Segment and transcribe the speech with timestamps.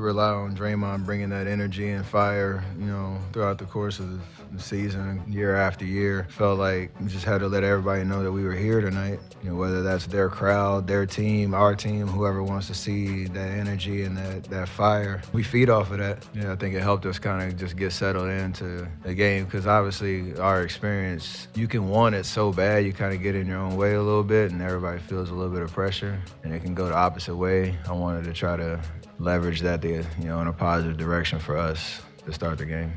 [0.00, 4.20] Rely on Draymond bringing that energy and fire, you know, throughout the course of
[4.52, 6.26] the season, year after year.
[6.30, 9.20] Felt like we just had to let everybody know that we were here tonight.
[9.42, 13.50] You know, whether that's their crowd, their team, our team, whoever wants to see that
[13.50, 15.22] energy and that, that fire.
[15.32, 16.26] We feed off of that.
[16.34, 19.66] Yeah, I think it helped us kind of just get settled into the game because
[19.66, 23.58] obviously our experience, you can want it so bad, you kind of get in your
[23.58, 26.62] own way a little bit and everybody feels a little bit of pressure and it
[26.62, 27.76] can go the opposite way.
[27.88, 28.80] I wanted to try to
[29.20, 32.92] leverage that, to, you know, in a positive direction for us to start the game.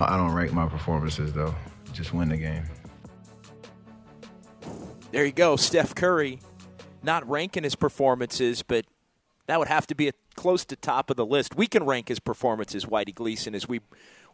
[0.00, 1.54] I don't rank my performances though.
[1.92, 2.64] Just win the game.
[5.12, 6.40] There you go, Steph Curry,
[7.02, 8.86] not ranking his performances, but
[9.46, 11.54] that would have to be close to top of the list.
[11.54, 13.80] We can rank his performances, Whitey Gleason, as we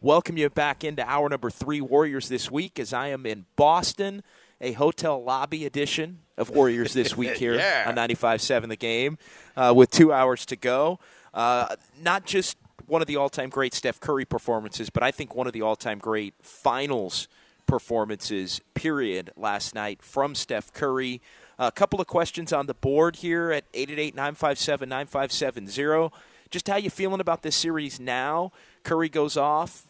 [0.00, 2.78] welcome you back into hour number three Warriors this week.
[2.78, 4.22] As I am in Boston,
[4.60, 7.84] a hotel lobby edition of Warriors this week here yeah.
[7.86, 9.16] on 95.7 The Game,
[9.56, 10.98] uh, with two hours to go.
[11.32, 15.46] Uh, not just one of the all-time great Steph Curry performances, but I think one
[15.46, 17.28] of the all-time great finals
[17.66, 18.60] performances.
[18.74, 19.30] Period.
[19.36, 21.20] Last night from Steph Curry.
[21.58, 26.10] A couple of questions on the board here at 888-957-9570.
[26.50, 28.52] Just how you feeling about this series now?
[28.82, 29.84] Curry goes off.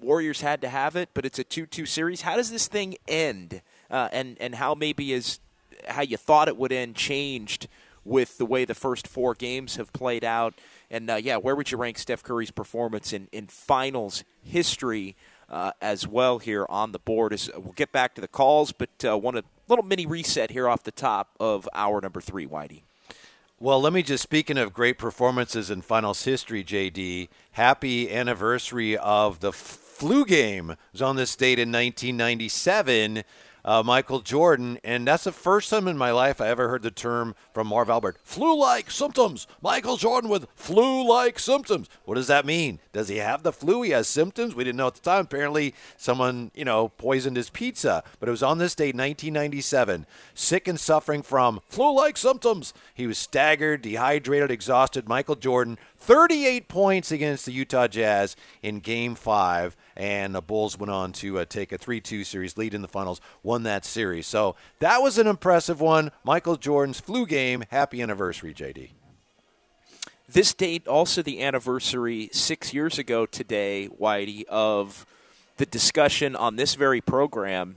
[0.00, 2.20] Warriors had to have it, but it's a 2-2 series.
[2.22, 3.62] How does this thing end?
[3.90, 5.40] Uh, and and how maybe is
[5.88, 7.68] how you thought it would end changed
[8.04, 10.54] with the way the first four games have played out?
[10.90, 15.16] And uh, yeah, where would you rank Steph Curry's performance in, in finals history
[15.50, 17.32] uh, as well here on the board?
[17.32, 20.68] As we'll get back to the calls, but uh, want a little mini reset here
[20.68, 22.82] off the top of hour number three, Whitey.
[23.60, 27.28] Well, let me just speaking of great performances in finals history, JD.
[27.52, 30.70] Happy anniversary of the flu game.
[30.70, 33.24] It was on this date in 1997
[33.64, 36.90] uh, Michael Jordan, and that's the first time in my life I ever heard the
[36.90, 39.46] term from Marv Albert flu-like symptoms.
[39.62, 41.88] Michael Jordan with flu-like symptoms.
[42.04, 42.80] What does that mean?
[42.92, 43.82] Does he have the flu?
[43.82, 44.54] He has symptoms.
[44.54, 45.24] We didn't know at the time.
[45.24, 48.02] Apparently, someone you know poisoned his pizza.
[48.20, 50.06] But it was on this date, 1997.
[50.34, 52.74] Sick and suffering from flu-like symptoms.
[52.94, 55.08] He was staggered, dehydrated, exhausted.
[55.08, 60.92] Michael Jordan, 38 points against the Utah Jazz in Game Five and the Bulls went
[60.92, 64.28] on to uh, take a 3-2 series lead in the finals, won that series.
[64.28, 66.12] So that was an impressive one.
[66.24, 67.64] Michael Jordan's flu game.
[67.70, 68.90] Happy anniversary, JD.
[70.30, 75.04] This date also the anniversary six years ago today, Whitey, of
[75.56, 77.76] the discussion on this very program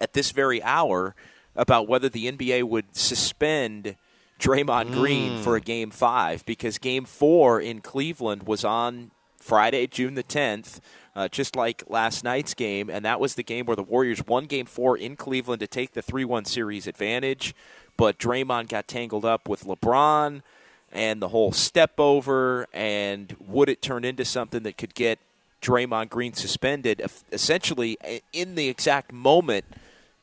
[0.00, 1.14] at this very hour
[1.54, 3.96] about whether the NBA would suspend
[4.38, 4.92] Draymond Mm.
[4.92, 10.22] Green for a game five because game four in Cleveland was on Friday, June the
[10.22, 10.80] 10th,
[11.14, 12.88] uh, just like last night's game.
[12.88, 15.92] And that was the game where the Warriors won game four in Cleveland to take
[15.92, 17.54] the 3 1 series advantage.
[17.96, 20.42] But Draymond got tangled up with LeBron
[20.90, 22.66] and the whole step over.
[22.72, 25.18] And would it turn into something that could get
[25.60, 27.98] Draymond Green suspended essentially
[28.32, 29.64] in the exact moment?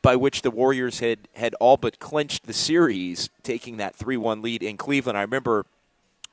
[0.01, 4.41] by which the Warriors had, had all but clinched the series, taking that 3 1
[4.41, 5.17] lead in Cleveland.
[5.17, 5.65] I remember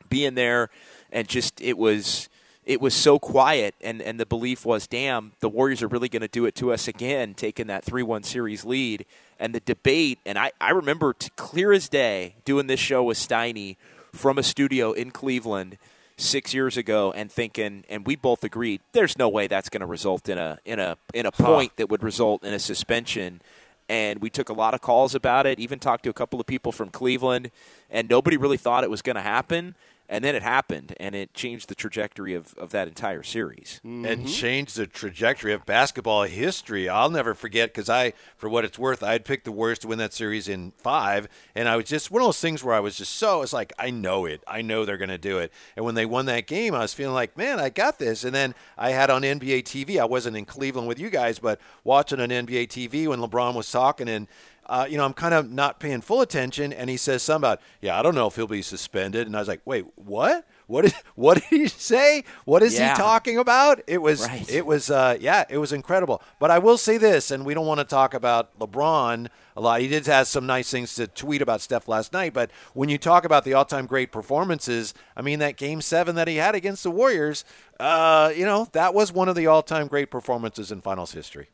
[0.08, 0.70] being there
[1.10, 2.28] and just it was
[2.66, 6.22] it was so quiet and, and the belief was damn the warriors are really going
[6.22, 9.06] to do it to us again taking that 3-1 series lead.
[9.38, 13.76] And the debate and i, I remember clear as day doing this show with steiny
[14.12, 15.78] from a studio in cleveland
[16.18, 19.86] six years ago and thinking and we both agreed there's no way that's going to
[19.86, 23.40] result in a in a in a point that would result in a suspension.
[23.88, 26.46] And we took a lot of calls about it even talked to a couple of
[26.46, 27.52] people from cleveland
[27.88, 29.76] and nobody really thought it was going to happen
[30.08, 33.80] and then it happened, and it changed the trajectory of, of that entire series.
[33.84, 34.26] and mm-hmm.
[34.26, 36.88] changed the trajectory of basketball history.
[36.88, 39.88] I'll never forget because I, for what it's worth, I had picked the Warriors to
[39.88, 42.80] win that series in five, and I was just one of those things where I
[42.80, 45.52] was just so it's like I know it, I know they're going to do it.
[45.74, 48.24] And when they won that game, I was feeling like, man, I got this.
[48.24, 49.98] And then I had on NBA TV.
[49.98, 53.70] I wasn't in Cleveland with you guys, but watching on NBA TV when LeBron was
[53.70, 54.28] talking and
[54.68, 56.72] uh, you know, I'm kind of not paying full attention.
[56.72, 59.26] And he says something about, yeah, I don't know if he'll be suspended.
[59.26, 60.46] And I was like, wait, what?
[60.66, 62.24] What did what did he say?
[62.44, 62.94] What is Yeah.
[62.94, 63.80] he talking about?
[63.86, 64.50] It was Right.
[64.50, 66.20] it was uh, yeah, it was incredible.
[66.40, 69.80] But I will say this, and we don't want to talk about LeBron a lot.
[69.80, 72.34] He did have some nice things to tweet about Steph last night.
[72.34, 76.26] But when you talk about the all-time great performances, I mean that Game Seven that
[76.26, 77.44] he had against the Warriors,
[77.78, 81.48] uh, you know, that was one of the all-time great performances in finals history.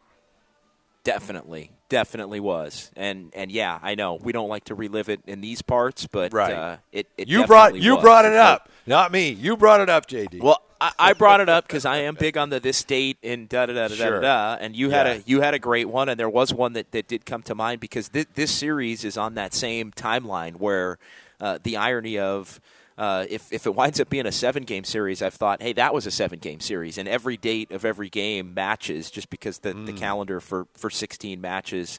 [1.05, 5.43] Definitely, definitely was, and and yeah, I know we don't like to relive it in
[5.43, 6.55] these parts, but Right.
[6.55, 8.03] uh, it, it you brought you was.
[8.03, 9.29] brought it up, not me.
[9.29, 10.41] You brought it up, JD.
[10.43, 13.47] Well, I, I brought it up because I am big on the this date and
[13.47, 14.21] da da da da da Sure.
[14.23, 15.13] da, and you had Yeah.
[15.13, 17.55] a you had a great one, and there was one that, that did come to
[17.55, 20.99] mind because thi- this series is on that same timeline where
[21.43, 22.59] uh, the irony of.
[22.99, 25.95] Uh, if, if it winds up being a seven game series, I've thought, hey, that
[25.95, 29.73] was a seven game series, and every date of every game matches just because the,
[29.73, 29.87] Mm.
[29.87, 31.99] the calendar for, for 16 matches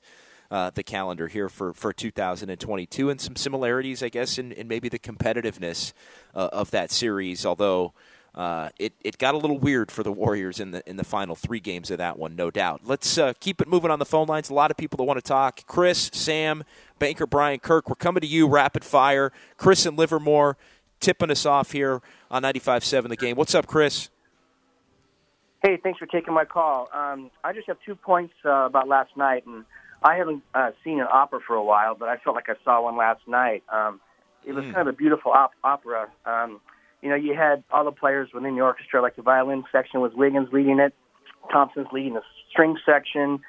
[0.51, 4.87] uh, the calendar here for, for 2022, and some similarities, I guess, in, in maybe
[4.87, 5.93] the competitiveness
[6.35, 7.43] uh, of that series.
[7.43, 7.93] Although
[8.35, 11.35] uh, it it got a little weird for the Warriors in the in the final
[11.35, 12.81] three games of that one, no doubt.
[12.83, 14.49] Let's uh, keep it moving on the phone lines.
[14.51, 15.65] A lot of people that want to talk.
[15.65, 16.63] Chris, Sam,
[16.99, 17.89] Banker, Brian, Kirk.
[17.89, 19.31] We're coming to you rapid fire.
[19.57, 20.57] Chris and Livermore
[21.03, 22.01] tipping us off here
[22.31, 23.35] on 95.7 The Game.
[23.35, 24.09] What's up, Chris?
[25.61, 26.89] Hey, thanks for taking my call.
[26.93, 29.65] Um, I just have two points uh, about last night, and
[30.01, 32.81] I haven't uh, seen an opera for a while, but I felt like I saw
[32.81, 33.63] one last night.
[33.71, 33.99] Um,
[34.45, 36.09] it was kind of a beautiful op- opera.
[36.25, 36.59] Um,
[37.01, 40.11] you know, you had all the players within the orchestra, like the violin section was
[40.13, 40.93] Wiggins leading it,
[41.51, 43.39] Thompson's leading the string section.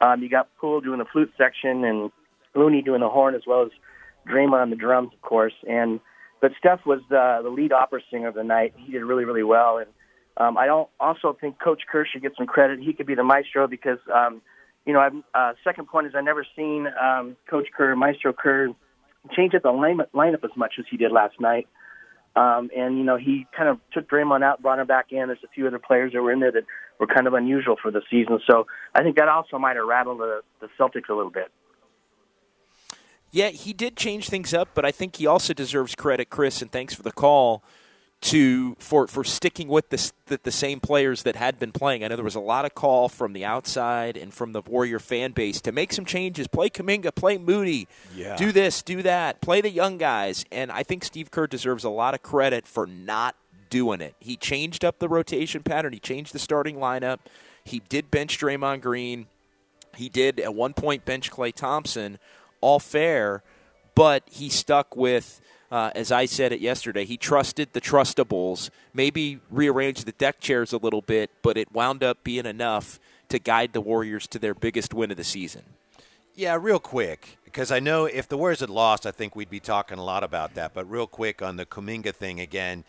[0.00, 2.12] Um, you got Poole doing the flute section, and
[2.54, 3.70] Looney doing the horn, as well as
[4.28, 5.54] Draymond on the drums, of course.
[5.68, 6.00] And
[6.46, 8.72] but Steph was the, the lead opera singer of the night.
[8.76, 9.88] He did really, really well, and
[10.36, 12.78] um, I don't also think Coach Kerr should get some credit.
[12.78, 14.42] He could be the maestro because, um,
[14.84, 18.68] you know, I've, uh, second point is I've never seen um, Coach Kerr, Maestro Kerr,
[19.34, 21.66] change up the line- lineup as much as he did last night.
[22.36, 25.26] Um, and, you know, he kind of took Draymond out, brought him back in.
[25.26, 26.64] There's a few other players that were in there that
[27.00, 28.38] were kind of unusual for the season.
[28.48, 31.50] So I think that also might have rattled the, the Celtics a little bit.
[33.36, 36.72] Yeah, he did change things up, but I think he also deserves credit, Chris, and
[36.72, 37.62] thanks for the call
[38.22, 42.02] to for for sticking with the, the the same players that had been playing.
[42.02, 44.98] I know there was a lot of call from the outside and from the Warrior
[44.98, 46.48] fan base to make some changes.
[46.48, 48.36] Play Kuminga, play Moody, Yeah.
[48.36, 51.90] do this, do that, play the young guys, and I think Steve Kerr deserves a
[51.90, 53.36] lot of credit for not
[53.68, 54.14] doing it.
[54.18, 55.92] He changed up the rotation pattern.
[55.92, 57.18] He changed the starting lineup.
[57.64, 59.26] He did bench Draymond Green.
[59.94, 62.18] He did at one point bench Klay Thompson,
[62.60, 63.42] all fair,
[63.94, 69.40] but he stuck with, uh, as I said it yesterday, he trusted the trustables, maybe
[69.50, 72.98] rearranged the deck chairs a little bit, but it wound up being enough
[73.28, 75.62] to guide the Warriors to their biggest win of the season.
[76.34, 79.58] Yeah, real quick, because I know if the Warriors had lost, I think we'd be
[79.58, 80.74] talking a lot about that.
[80.74, 82.84] But real quick on the Kuminga thing again,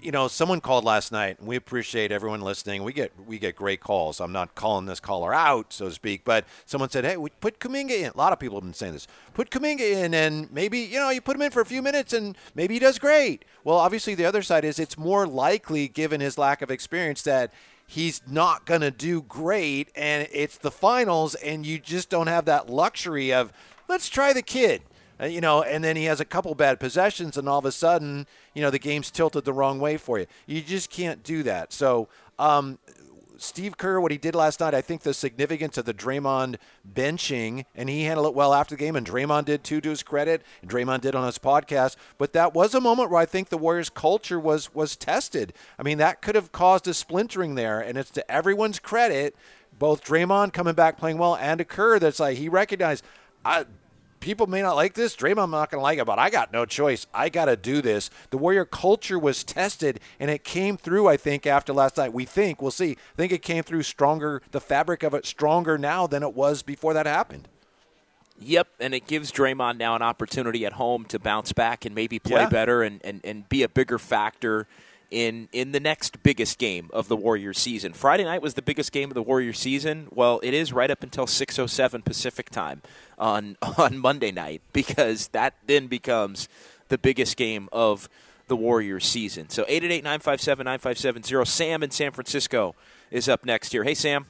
[0.00, 2.82] you know, someone called last night, and we appreciate everyone listening.
[2.82, 4.20] We get we get great calls.
[4.20, 7.58] I'm not calling this caller out, so to speak, but someone said, "Hey, we put
[7.58, 9.06] Kuminga in." A lot of people have been saying this.
[9.34, 12.12] Put Kuminga in, and maybe you know you put him in for a few minutes,
[12.12, 13.44] and maybe he does great.
[13.64, 17.52] Well, obviously the other side is it's more likely, given his lack of experience, that
[17.86, 22.46] he's not going to do great and it's the finals and you just don't have
[22.46, 23.52] that luxury of
[23.86, 24.80] let's try the kid
[25.22, 28.26] you know and then he has a couple bad possessions and all of a sudden
[28.54, 31.72] you know the game's tilted the wrong way for you you just can't do that
[31.72, 32.78] so um,
[33.42, 36.56] Steve Kerr, what he did last night, I think the significance of the Draymond
[36.90, 40.04] benching, and he handled it well after the game, and Draymond did too, to his
[40.04, 40.42] credit.
[40.60, 41.96] And Draymond did on his podcast.
[42.18, 45.52] But that was a moment where I think the Warriors' culture was was tested.
[45.76, 49.34] I mean, that could have caused a splintering there, and it's to everyone's credit,
[49.76, 53.04] both Draymond coming back playing well and to Kerr, that's like he recognized.
[53.44, 53.64] I,
[54.22, 55.14] people may not like this.
[55.14, 57.06] Draymond I'm not going to like it, but I got no choice.
[57.12, 58.08] I got to do this.
[58.30, 61.08] The Warrior culture was tested, and it came through.
[61.08, 62.92] I think after last night, we think we'll see.
[62.92, 64.40] I think it came through stronger.
[64.52, 67.48] The fabric of it stronger now than it was before that happened.
[68.40, 72.18] Yep, and it gives Draymond now an opportunity at home to bounce back and maybe
[72.18, 72.48] play Yeah.
[72.48, 74.66] better and, and, and be a bigger factor
[75.12, 77.92] in in the next biggest game of the Warriors season.
[77.92, 80.08] Friday night was the biggest game of the Warriors season.
[80.10, 82.82] Well, it is right up until 6:07 Pacific time
[83.18, 86.48] on on Monday night because that then becomes
[86.88, 88.08] the biggest game of
[88.48, 89.48] the Warriors season.
[89.48, 92.74] So 888-957-9570 Sam in San Francisco
[93.10, 93.84] is up next here.
[93.84, 94.26] Hey Sam,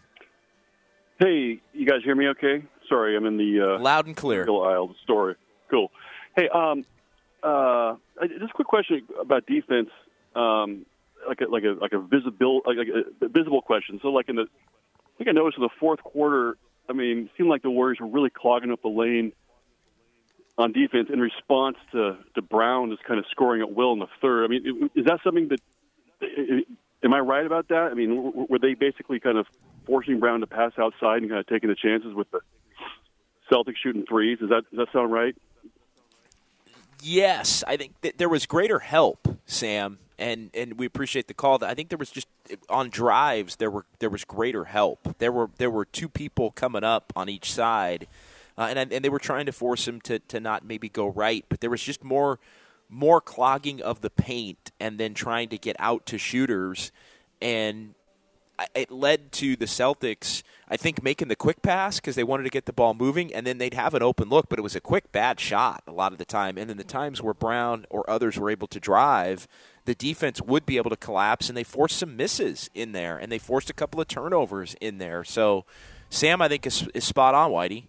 [1.19, 2.65] Hey, you guys hear me okay?
[2.89, 4.43] Sorry, I'm in the uh, loud and clear.
[4.43, 5.37] aisle the store.
[5.71, 5.91] Cool.
[6.37, 6.85] Hey, um,
[7.43, 9.89] uh, just a quick question about defense.
[10.35, 10.87] Um,
[11.27, 12.89] like a like a like a visible like, like
[13.21, 14.01] a visible question.
[14.03, 16.57] So like in the, I think I noticed in the fourth quarter,
[16.89, 19.33] I mean, seemed like the Warriors were really clogging up the lane
[20.59, 24.09] on defense in response to, to Brown just kind of scoring at will in the
[24.21, 24.45] third.
[24.45, 25.61] I mean, is that something that
[27.03, 27.91] am I right about that?
[27.91, 29.47] I mean, were they basically kind of
[29.87, 32.41] forcing Brown to pass outside and kind of taking the chances with the
[33.51, 34.39] Celtics shooting threes?
[34.39, 35.37] Does that does that sound right?
[37.03, 41.63] Yes, I think that there was greater help, Sam, and and we appreciate the call.
[41.65, 42.29] I think there was just
[42.71, 45.17] on drives there were there was greater help.
[45.19, 48.07] There were there were two people coming up on each side,
[48.57, 51.45] uh, and and they were trying to force him to to not maybe go right,
[51.49, 52.39] but there was just more
[52.89, 56.93] more clogging of the paint and then trying to get out to shooters
[57.41, 57.95] and
[58.75, 62.51] it led to the Celtics, I think, making the quick pass because they wanted to
[62.51, 64.81] get the ball moving, and then they'd have an open look, but it was a
[64.81, 66.59] quick, bad shot a lot of the time.
[66.59, 69.49] And then the times where Brown or others were able to drive,
[69.85, 73.33] the defense would be able to collapse, and they forced some misses in there, and
[73.33, 75.25] they forced a couple of turnovers in there.
[75.25, 75.65] So,
[76.11, 77.85] Sam, I think, is, is spot on, Whitey.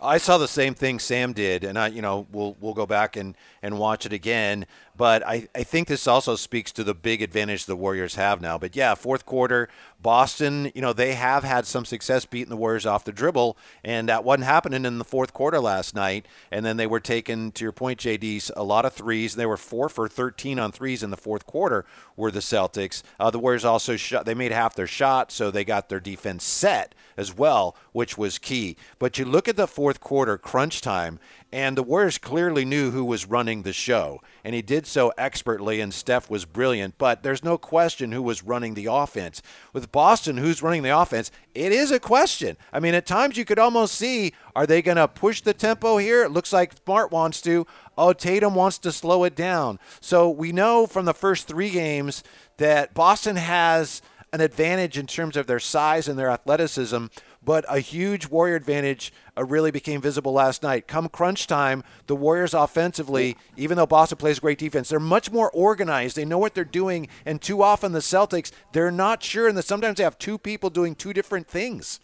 [0.00, 3.16] I saw the same thing Sam did, and I, you know, we'll we'll go back
[3.16, 4.66] and, and watch it again.
[4.96, 8.58] But I, I think this also speaks to the big advantage the Warriors have now.
[8.58, 9.68] But yeah, fourth quarter,
[10.00, 14.08] Boston, you know, they have had some success beating the Warriors off the dribble, and
[14.08, 16.26] that wasn't happening in the fourth quarter last night.
[16.52, 19.34] And then they were taking, to your point, JD, a lot of threes.
[19.34, 21.86] They were four for 13 on threes in the fourth quarter.
[22.16, 23.02] Were the Celtics?
[23.18, 24.26] Uh, the Warriors also shot.
[24.26, 28.38] They made half their shot, so they got their defense set as well, which was
[28.38, 28.76] key.
[28.98, 31.18] But you look at the fourth quarter crunch time,
[31.52, 35.80] and the Warriors clearly knew who was running the show, and he did so expertly,
[35.80, 36.98] and Steph was brilliant.
[36.98, 39.42] But there's no question who was running the offense.
[39.72, 42.56] With Boston, who's running the offense, it is a question.
[42.72, 45.96] I mean, at times you could almost see are they going to push the tempo
[45.96, 46.22] here?
[46.22, 47.66] It looks like Smart wants to.
[47.98, 49.78] Oh, Tatum wants to slow it down.
[50.00, 52.22] So we know from the first three games
[52.58, 54.02] that Boston has
[54.34, 57.06] an advantage in terms of their size and their athleticism
[57.44, 60.86] but a huge Warrior advantage uh, really became visible last night.
[60.86, 65.50] Come crunch time, the Warriors offensively, even though Boston plays great defense, they're much more
[65.50, 66.16] organized.
[66.16, 69.98] They know what they're doing, and too often the Celtics, they're not sure, and sometimes
[69.98, 72.00] they have two people doing two different things.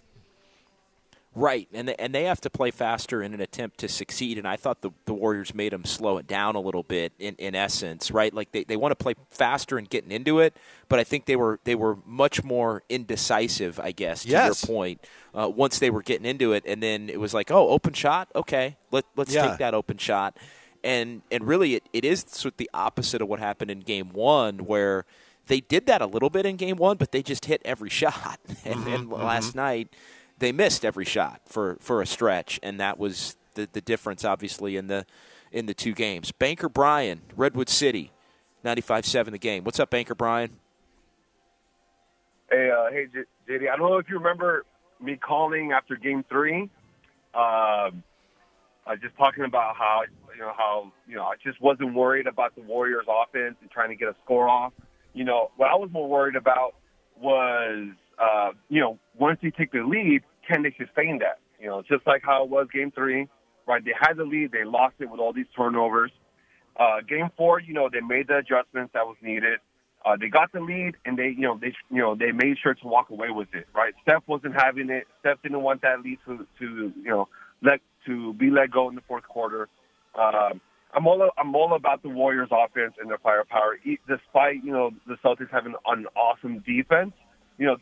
[1.40, 4.36] Right, and they, and they have to play faster in an attempt to succeed.
[4.36, 7.14] And I thought the, the Warriors made them slow it down a little bit.
[7.18, 8.32] In, in essence, right?
[8.32, 10.54] Like they, they want to play faster and getting into it,
[10.90, 13.80] but I think they were they were much more indecisive.
[13.80, 14.62] I guess to yes.
[14.62, 17.68] your point, uh, once they were getting into it, and then it was like, oh,
[17.70, 19.48] open shot, okay, let let's yeah.
[19.48, 20.36] take that open shot.
[20.84, 24.10] And and really, it, it is sort of the opposite of what happened in Game
[24.10, 25.06] One, where
[25.46, 28.38] they did that a little bit in Game One, but they just hit every shot.
[28.66, 29.22] and, mm-hmm, and mm-hmm.
[29.22, 29.88] last night
[30.40, 34.76] they missed every shot for, for a stretch, and that was the, the difference, obviously,
[34.76, 35.06] in the
[35.52, 36.32] in the two games.
[36.32, 38.12] Banker Brian, Redwood City,
[38.64, 39.64] 95-7 the game.
[39.64, 40.50] What's up, Banker Brian?
[42.50, 43.06] Hey, uh, hey,
[43.48, 43.70] JD.
[43.70, 44.64] I don't know if you remember
[45.00, 46.68] me calling after Game Three.
[47.34, 47.90] Uh,
[48.86, 50.02] uh, just talking about how
[50.34, 53.90] you know how you know I just wasn't worried about the Warriors' offense and trying
[53.90, 54.72] to get a score off.
[55.14, 56.74] You know what I was more worried about
[57.20, 61.38] was uh, you know once you take the lead, can they sustain that?
[61.60, 63.28] You know, just like how it was Game Three,
[63.66, 63.84] right?
[63.84, 66.10] They had the lead, they lost it with all these turnovers.
[66.78, 69.58] Uh, game four, you know, they made the adjustments that was needed.
[70.04, 72.72] Uh, they got the lead, and they, you know, they, you know, they made sure
[72.72, 73.66] to walk away with it.
[73.74, 73.92] Right?
[74.02, 75.06] Steph wasn't having it.
[75.20, 77.28] Steph didn't want that lead to, to, you know,
[77.62, 79.68] let to be let go in the fourth quarter.
[80.18, 80.60] Um,
[80.94, 83.78] I'm all I'm all about the Warriors' offense and their firepower.
[84.08, 87.12] Despite you know the Celtics having an awesome defense,
[87.58, 87.76] you know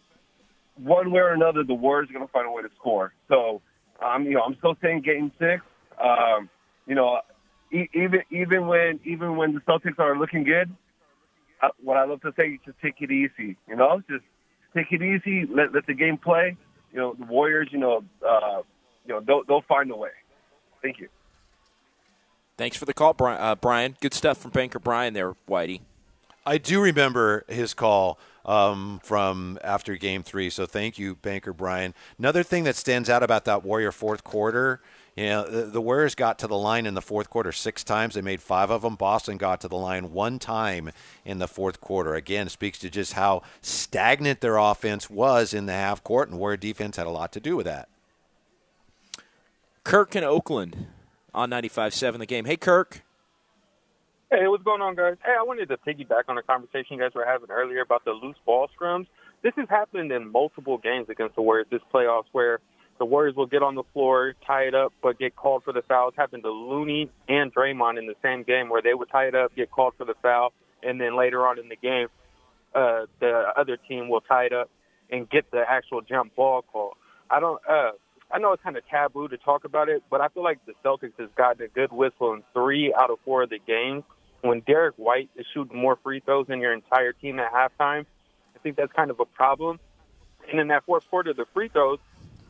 [0.82, 3.12] one way or another, the Warriors are going to find a way to score.
[3.28, 3.60] So,
[4.04, 5.62] um, you know, I'm still saying Game Six.
[6.02, 6.48] Um,
[6.86, 7.20] you know,
[7.72, 10.74] e- even even when even when the Celtics are looking good,
[11.62, 13.56] uh, what I love to say is just take it easy.
[13.68, 14.24] You know, just
[14.74, 15.46] take it easy.
[15.46, 16.56] Let let the game play.
[16.92, 17.68] You know, the Warriors.
[17.72, 18.62] You know, uh,
[19.04, 20.10] you know they'll they'll find a way.
[20.82, 21.08] Thank you.
[22.56, 23.96] Thanks for the call, uh, Brian.
[24.00, 25.80] Good stuff from Banker Brian there, Whitey.
[26.44, 30.48] I do remember his call um, from after game three.
[30.48, 31.94] So thank you, Banker Brian.
[32.18, 34.80] Another thing that stands out about that Warrior fourth quarter,
[35.14, 38.14] you know, the, the Warriors got to the line in the fourth quarter six times.
[38.14, 38.96] They made five of them.
[38.96, 40.90] Boston got to the line one time
[41.26, 42.14] in the fourth quarter.
[42.14, 46.56] Again, speaks to just how stagnant their offense was in the half court, and Warrior
[46.56, 47.90] defense had a lot to do with that.
[49.84, 50.86] Kirk in Oakland
[51.34, 52.46] on 95 7 the game.
[52.46, 53.02] Hey, Kirk.
[54.30, 55.16] Hey, what's going on, guys?
[55.24, 58.10] Hey, I wanted to piggyback on a conversation you guys were having earlier about the
[58.10, 59.06] loose ball scrums.
[59.42, 62.58] This has happened in multiple games against the Warriors this playoffs where
[62.98, 65.80] the Warriors will get on the floor, tie it up, but get called for the
[65.80, 66.08] foul.
[66.08, 69.34] It's happened to Looney and Draymond in the same game where they would tie it
[69.34, 72.08] up, get called for the foul, and then later on in the game,
[72.74, 74.68] uh, the other team will tie it up
[75.10, 76.98] and get the actual jump ball call.
[77.30, 77.62] I don't.
[77.66, 77.92] Uh,
[78.30, 80.74] I know it's kind of taboo to talk about it, but I feel like the
[80.84, 84.04] Celtics has gotten a good whistle in three out of four of the games.
[84.42, 88.06] When Derrick White is shooting more free throws than your entire team at halftime,
[88.54, 89.80] I think that's kind of a problem.
[90.50, 91.98] And in that fourth quarter, the free throws,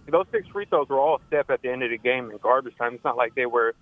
[0.06, 2.76] those six free throws were all Steph at the end of the game in garbage
[2.76, 2.94] time.
[2.94, 3.74] It's not like they were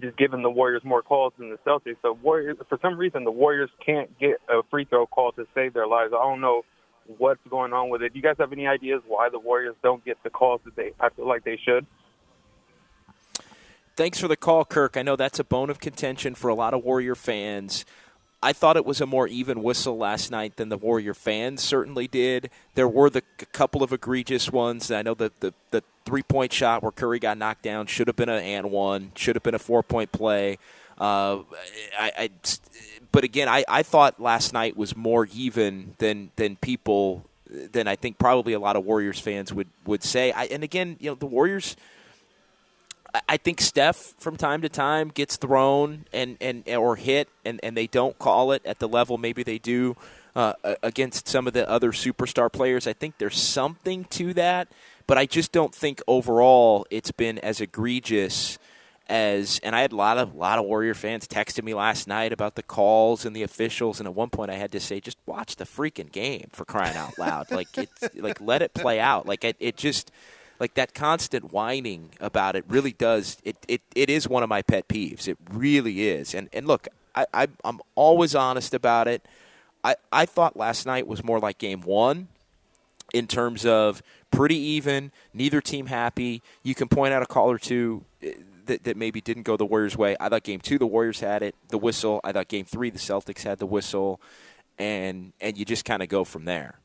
[0.00, 1.96] just giving the Warriors more calls than the Celtics.
[2.02, 5.72] So Warriors, for some reason, the Warriors can't get a free throw call to save
[5.74, 6.12] their lives.
[6.12, 6.62] I don't know
[7.16, 8.12] what's going on with it.
[8.12, 10.92] Do you guys have any ideas why the Warriors don't get the calls that they
[11.00, 11.86] I feel like they should?
[13.98, 14.96] Thanks for the call, Kirk.
[14.96, 17.84] I know that's a bone of contention for a lot of Warrior fans.
[18.40, 22.06] I thought it was a more even whistle last night than the Warrior fans certainly
[22.06, 22.48] did.
[22.76, 24.92] There were the a couple of egregious ones.
[24.92, 28.14] I know that the, the three point shot where Curry got knocked down should have
[28.14, 30.58] been an and one, should have been a four point play.
[30.96, 31.40] Uh,
[31.98, 32.30] I, I,
[33.10, 37.96] but again, I, I thought last night was more even than than people than I
[37.96, 40.30] think probably a lot of Warriors fans would would say.
[40.30, 41.74] I, and again, you know, the Warriors
[43.28, 47.76] I think Steph from time to time gets thrown and, and or hit and, and
[47.76, 49.96] they don't call it at the level maybe they do
[50.36, 52.86] uh, against some of the other superstar players.
[52.86, 54.68] I think there's something to that,
[55.06, 58.58] but I just don't think overall it's been as egregious
[59.08, 62.30] as and I had a lot of lot of Warrior fans texting me last night
[62.30, 65.16] about the calls and the officials and at one point I had to say just
[65.24, 67.50] watch the freaking game for crying out loud.
[67.50, 69.26] like it's like let it play out.
[69.26, 70.12] Like it, it just
[70.60, 74.62] like that constant whining about it really does it, it, it is one of my
[74.62, 75.28] pet peeves.
[75.28, 76.34] It really is.
[76.34, 79.26] And and look, I, I I'm always honest about it.
[79.84, 82.28] I, I thought last night was more like game one
[83.14, 86.42] in terms of pretty even, neither team happy.
[86.62, 88.34] You can point out a call or two eh,
[88.66, 90.16] that, that maybe didn't go the Warriors' way.
[90.20, 92.20] I thought game two the Warriors had it, the whistle.
[92.24, 94.20] I thought game three the Celtics had the whistle,
[94.78, 96.80] and and you just kind of go from there.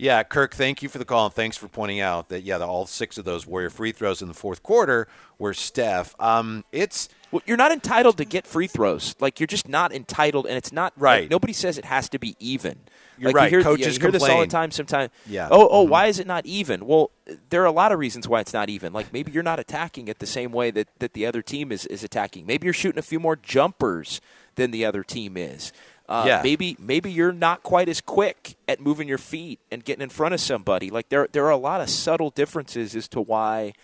[0.00, 2.66] Yeah, Kirk, thank you for the call and thanks for pointing out that yeah, the,
[2.66, 5.06] all six of those Warrior free throws in the fourth quarter
[5.38, 6.14] were Steph.
[6.18, 9.14] Um, it's well, you're not entitled to get free throws.
[9.20, 11.24] Like you're just not entitled, and it's not right.
[11.24, 12.78] Like, nobody says it has to be even.
[13.18, 13.52] You're like, right.
[13.52, 14.70] You hear, Coaches you hear this all the time.
[14.70, 15.48] Sometimes, yeah.
[15.50, 15.90] Oh, oh, mm-hmm.
[15.90, 16.86] why is it not even?
[16.86, 17.10] Well,
[17.50, 18.94] there are a lot of reasons why it's not even.
[18.94, 21.84] Like maybe you're not attacking it the same way that, that the other team is,
[21.84, 22.46] is attacking.
[22.46, 24.22] Maybe you're shooting a few more jumpers
[24.54, 25.72] than the other team is.
[26.10, 26.40] Uh, yeah.
[26.42, 30.34] Maybe maybe you're not quite as quick at moving your feet and getting in front
[30.34, 30.90] of somebody.
[30.90, 33.74] Like there there are a lot of subtle differences as to why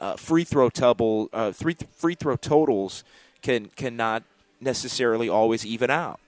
[0.00, 3.04] uh, free throw tubble uh, free free throw totals
[3.42, 4.24] can cannot
[4.60, 6.18] necessarily always even out.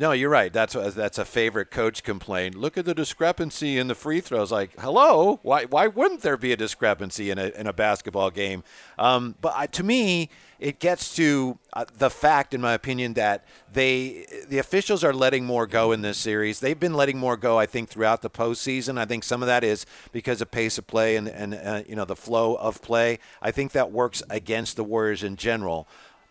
[0.00, 0.50] No, you're right.
[0.50, 2.54] That's a, that's a favorite coach complaint.
[2.54, 4.50] Look at the discrepancy in the free throws.
[4.50, 8.64] Like, hello, why why wouldn't there be a discrepancy in a in a basketball game?
[8.98, 13.44] Um, but I, to me, it gets to uh, the fact, in my opinion, that
[13.70, 16.60] they the officials are letting more go in this series.
[16.60, 18.98] They've been letting more go, I think, throughout the postseason.
[18.98, 21.94] I think some of that is because of pace of play and and uh, you
[21.94, 23.18] know the flow of play.
[23.42, 25.86] I think that works against the Warriors in general.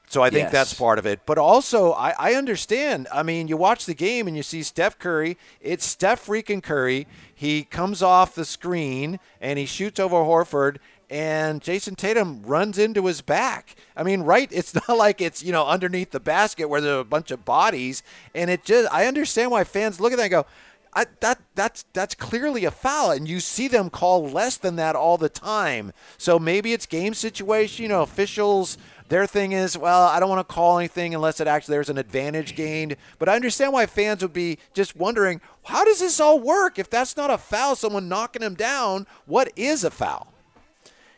[0.09, 0.51] So I think yes.
[0.51, 1.19] that's part of it.
[1.27, 3.07] But also, I, I, understand.
[3.13, 5.37] I mean, you watch the game and you see Steph Curry.
[5.61, 7.05] It's Steph freaking Curry.
[7.33, 10.77] He comes off the screen and he shoots over Horford,
[11.11, 13.75] and Jayson Tatum runs into his back.
[13.95, 14.49] I mean, right?
[14.51, 17.45] It's not like it's you know underneath the basket where there are a bunch of
[17.45, 18.01] bodies,
[18.33, 18.91] and it just.
[18.91, 20.45] I understand why fans look at that and go.
[20.91, 24.95] I, that that's that's clearly a foul, and you see them call less than that
[24.95, 25.93] all the time.
[26.17, 27.83] So maybe it's game situation.
[27.83, 28.77] You know, officials
[29.09, 31.97] their thing is, well, I don't want to call anything unless it actually there's an
[31.97, 32.95] advantage gained.
[33.17, 36.79] But I understand why fans would be just wondering, how does this all work?
[36.79, 40.31] If that's not a foul, someone knocking him down, what is a foul?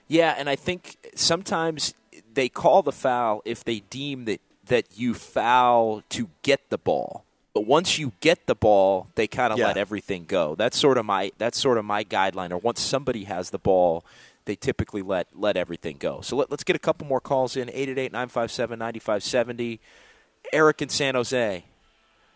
[0.08, 1.94] Yeah, and I think sometimes
[2.34, 7.26] they call the foul if they deem that that you foul to get the ball.
[7.54, 9.68] But once you get the ball, they kind of yeah.
[9.68, 10.56] let everything go.
[10.56, 12.52] That's sort of my that's sort of my guideline.
[12.52, 14.06] Or once somebody has the ball,
[14.46, 16.22] they typically let let everything go.
[16.22, 19.80] So let, us get a couple more calls in 888-957-9570.
[20.52, 21.64] Eric in San Jose.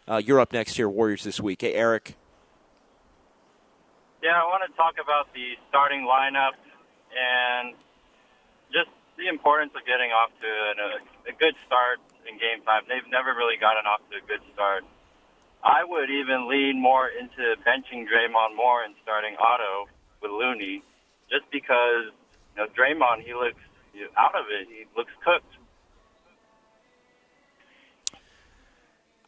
[0.07, 1.61] Uh, you're up next here, Warriors this week.
[1.61, 2.15] Hey, Eric.
[4.21, 6.53] Yeah, I want to talk about the starting lineup
[7.13, 7.75] and
[8.71, 12.83] just the importance of getting off to an, a, a good start in game five.
[12.87, 14.85] They've never really gotten off to a good start.
[15.63, 19.89] I would even lean more into benching Draymond more and starting Otto
[20.21, 20.83] with Looney
[21.35, 22.11] just because
[22.55, 23.59] you know Draymond, he looks
[24.17, 24.67] out of it.
[24.67, 25.45] He looks cooked.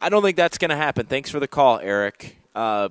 [0.00, 1.06] I don't think that's going to happen.
[1.06, 2.36] Thanks for the call, Eric.
[2.54, 2.90] Uh,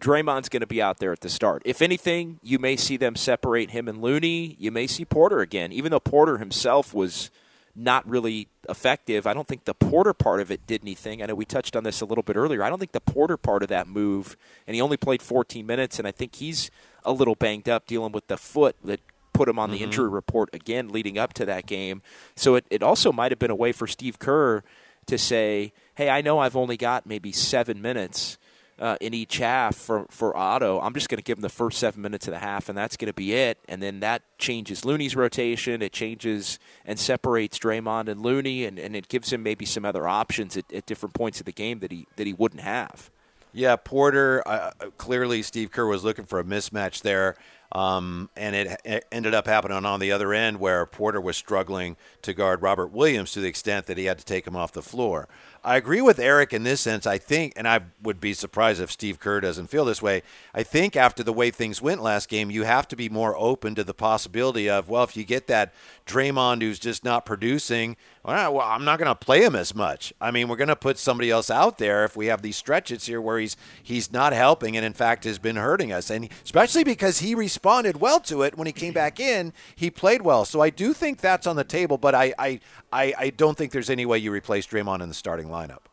[0.00, 1.62] Draymond's going to be out there at the start.
[1.66, 4.56] If anything, you may see them separate him and Looney.
[4.58, 7.30] You may see Porter again, even though Porter himself was
[7.78, 9.26] not really effective.
[9.26, 11.22] I don't think the Porter part of it did anything.
[11.22, 12.62] I know we touched on this a little bit earlier.
[12.62, 14.36] I don't think the Porter part of that move,
[14.66, 16.70] and he only played 14 minutes, and I think he's
[17.04, 19.00] a little banged up dealing with the foot that
[19.32, 19.84] put him on the Mm-hmm.
[19.84, 22.02] injury report again leading up to that game.
[22.34, 24.64] So it, it also might have been a way for Steve Kerr
[25.06, 28.36] to say, hey, I know I've only got maybe seven minutes
[28.78, 30.80] uh, in each half for, for Otto.
[30.80, 32.96] I'm just going to give him the first seven minutes of the half, and that's
[32.96, 33.58] going to be it.
[33.68, 35.82] And then that changes Looney's rotation.
[35.82, 40.06] It changes and separates Draymond and Looney, and, and it gives him maybe some other
[40.06, 43.10] options at, at different points of the game that he that he wouldn't have.
[43.52, 44.42] Yeah, Porter.
[44.46, 47.34] Uh, clearly, Steve Kerr was looking for a mismatch there,
[47.72, 51.96] um, and it, it ended up happening on the other end where Porter was struggling
[52.22, 54.82] to guard Robert Williams to the extent that he had to take him off the
[54.82, 55.28] floor.
[55.64, 57.06] I agree with Eric in this sense.
[57.06, 60.22] I think, and I would be surprised if Steve Kerr doesn't feel this way.
[60.54, 63.74] I think after the way things went last game, you have to be more open
[63.74, 65.74] to the possibility of, well, if you get that
[66.06, 70.12] Draymond who's just not producing, well, I'm not going to play him as much.
[70.20, 73.06] I mean, we're going to put somebody else out there if we have these stretches
[73.06, 76.84] here where he's he's not helping and in fact has been hurting us, and especially
[76.84, 80.44] because he responded well to it when he came back in, he played well.
[80.44, 82.60] So I do think that's on the table, but I I,
[82.92, 85.86] I, I don't think there's any way you replace Draymond in the starting lineup.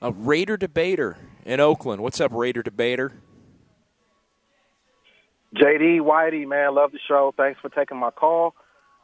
[0.00, 2.02] A Raider debater in Oakland.
[2.02, 3.14] What's up, Raider debater?
[5.56, 7.34] JD Whitey, man, love the show.
[7.36, 8.54] Thanks for taking my call.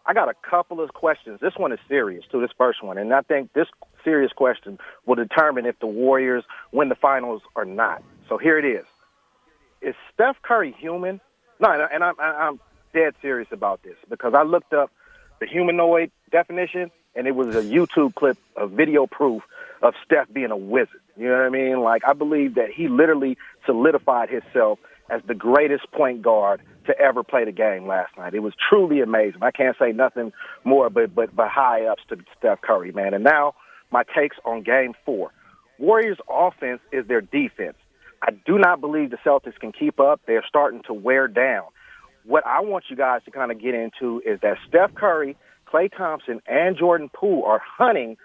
[0.07, 1.41] I got a couple of questions.
[1.41, 2.41] This one is serious too.
[2.41, 3.67] This first one, and I think this
[4.05, 8.05] serious question will determine if the Warriors win the finals or not.
[8.29, 8.85] So here it is:
[9.83, 11.21] Is Steph Curry human?
[11.61, 12.61] No, and I'm, I'm
[12.95, 14.91] dead serious about this because I looked up
[15.41, 19.43] the humanoid definition, and it was a YouTube clip of video proof
[19.83, 21.01] of Steph being a wizard.
[21.17, 21.81] You know what I mean?
[21.81, 24.79] Like I believe that he literally solidified himself
[25.11, 28.35] as the greatest point guard to ever play the game last night.
[28.35, 29.43] It was truly amazing.
[29.43, 30.33] I can't say nothing
[30.65, 33.13] more but but but high ups to Steph Curry, man.
[33.13, 33.55] And now
[33.91, 35.31] my takes on game four.
[35.79, 37.77] Warriors offense is their defense.
[38.23, 40.21] I do not believe the Celtics can keep up.
[40.27, 41.65] They're starting to wear down.
[42.25, 45.37] What I want you guys to kind of get into is that Steph Curry,
[45.73, 48.17] Klay Thompson, and Jordan Poole are hunting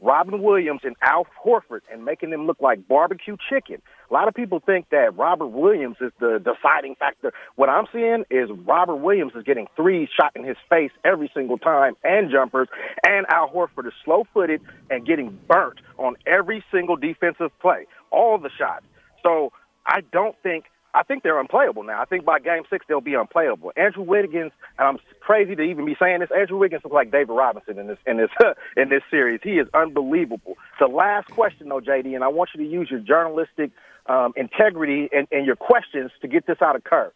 [0.00, 3.80] Robin Williams and Al Horford and making them look like barbecue chicken.
[4.10, 7.32] A lot of people think that Robert Williams is the deciding factor.
[7.54, 11.56] What I'm seeing is Robert Williams is getting three shot in his face every single
[11.56, 12.68] time and jumpers,
[13.06, 14.60] and Al Horford is slow footed
[14.90, 18.84] and getting burnt on every single defensive play, all the shots.
[19.22, 19.52] So
[19.86, 22.02] I don't think I think they're unplayable now.
[22.02, 23.72] I think by game six they'll be unplayable.
[23.76, 26.28] Andrew Wiggins, and I'm crazy to even be saying this.
[26.36, 28.30] Andrew Wiggins looks like David Robinson in this in this
[28.76, 29.40] in this series.
[29.42, 30.56] He is unbelievable.
[30.78, 33.70] The last question though, JD, and I want you to use your journalistic
[34.06, 37.12] um, integrity and, and your questions to get this out of Kerr.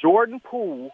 [0.00, 0.90] Jordan Poole,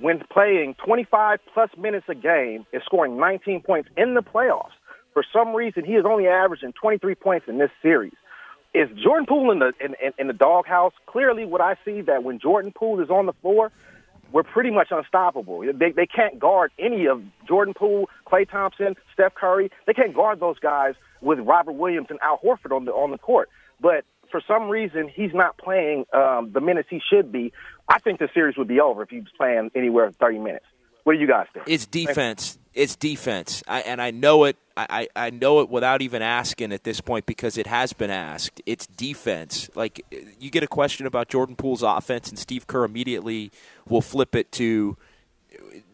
[0.00, 4.70] when playing 25 plus minutes a game, is scoring 19 points in the playoffs.
[5.12, 8.12] For some reason, he is only averaging 23 points in this series
[8.76, 10.92] is Jordan Poole in the in, in, in the doghouse?
[11.06, 13.72] Clearly, what I see that when Jordan Poole is on the floor,
[14.32, 15.60] we're pretty much unstoppable.
[15.60, 19.70] They they can't guard any of Jordan Poole, Klay Thompson, Steph Curry.
[19.86, 23.18] They can't guard those guys with Robert Williams and Al Horford on the on the
[23.18, 23.48] court.
[23.80, 27.52] But for some reason, he's not playing um, the minutes he should be.
[27.88, 30.66] I think the series would be over if he was playing anywhere 30 minutes.
[31.06, 31.66] What do you guys think?
[31.68, 32.58] It's defense.
[32.74, 34.56] It's defense, I, and I know it.
[34.76, 38.60] I, I know it without even asking at this point because it has been asked.
[38.66, 39.70] It's defense.
[39.76, 40.04] Like
[40.40, 43.52] you get a question about Jordan Poole's offense, and Steve Kerr immediately
[43.88, 44.96] will flip it to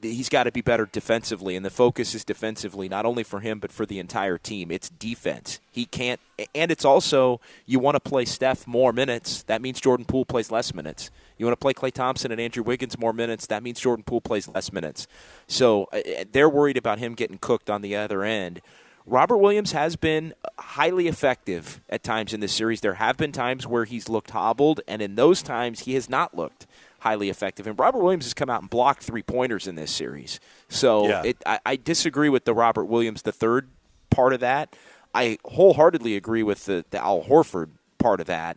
[0.00, 3.58] he's got to be better defensively, and the focus is defensively, not only for him
[3.58, 4.70] but for the entire team.
[4.70, 5.60] It's defense.
[5.70, 6.20] He can't,
[6.54, 9.42] and it's also you want to play Steph more minutes.
[9.42, 11.10] That means Jordan Poole plays less minutes.
[11.38, 13.46] You want to play Klay Thompson and Andrew Wiggins more minutes.
[13.46, 15.06] That means Jordan Poole plays less minutes.
[15.46, 18.60] So uh, they're worried about him getting cooked on the other end.
[19.04, 22.80] Robert Williams has been highly effective at times in this series.
[22.82, 26.36] There have been times where he's looked hobbled, and in those times he has not
[26.36, 26.66] looked
[27.00, 27.66] highly effective.
[27.66, 30.38] And Robert Williams has come out and blocked three pointers in this series.
[30.68, 31.22] So Yeah.
[31.24, 33.70] it, I, I disagree with the Robert Williams, the third
[34.10, 34.76] part of that.
[35.12, 38.56] I wholeheartedly agree with the, the Al Horford part of that.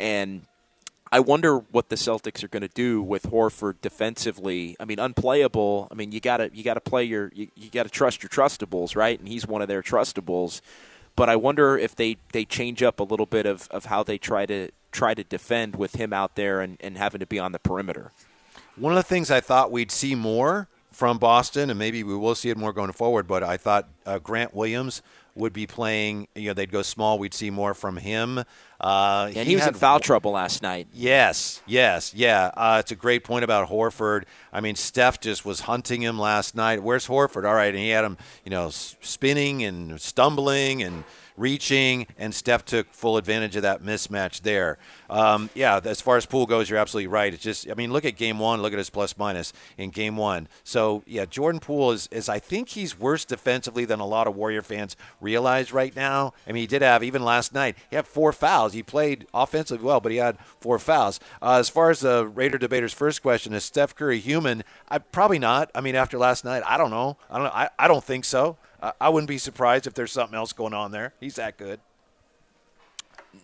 [0.00, 0.42] And
[1.14, 4.74] I wonder what the Celtics are going to do with Horford defensively.
[4.80, 5.86] I mean, unplayable.
[5.88, 8.24] I mean, you got to you got to play your you, you got to trust
[8.24, 9.16] your trustables, right?
[9.16, 10.60] And he's one of their trustables.
[11.14, 14.18] But I wonder if they, they change up a little bit of, of how they
[14.18, 17.52] try to try to defend with him out there and, and having to be on
[17.52, 18.10] the perimeter.
[18.74, 22.34] One of the things I thought we'd see more from Boston, and maybe we will
[22.34, 25.00] see it more going forward, but I thought uh, Grant Williams
[25.34, 27.18] would be playing, you know, they'd go small.
[27.18, 28.44] We'd see more from him.
[28.80, 30.88] Uh, and he, was had in foul trouble last night.
[30.92, 32.50] Yes, yes, yeah.
[32.56, 34.24] Uh, it's a great point about Horford.
[34.52, 36.82] I mean, Steph just was hunting him last night.
[36.82, 37.48] Where's Horford?
[37.48, 41.04] All right, and he had him, you know, spinning and stumbling and
[41.36, 44.78] reaching, and Steph took full advantage of that mismatch there.
[45.10, 47.32] Um, yeah, as far as Poole goes, you're absolutely right.
[47.32, 50.16] It's just, I mean, look at game one, look at his plus minus in game
[50.16, 50.48] one.
[50.62, 54.34] So, yeah, Jordan Poole is, is, I think he's worse defensively than a lot of
[54.34, 56.32] Warrior fans realize right now.
[56.46, 58.72] I mean, he did have, even last night, he had four fouls.
[58.72, 61.20] He played offensively well, but he had four fouls.
[61.42, 64.64] Uh, as far as the Raider debater's first question, is Steph Curry human?
[64.88, 65.70] I, probably not.
[65.74, 67.16] I mean, after last night, I don't know.
[67.30, 67.54] I don't.
[67.54, 68.56] I, I don't think so.
[69.00, 71.14] I wouldn't be surprised if there's something else going on there.
[71.18, 71.80] He's that good.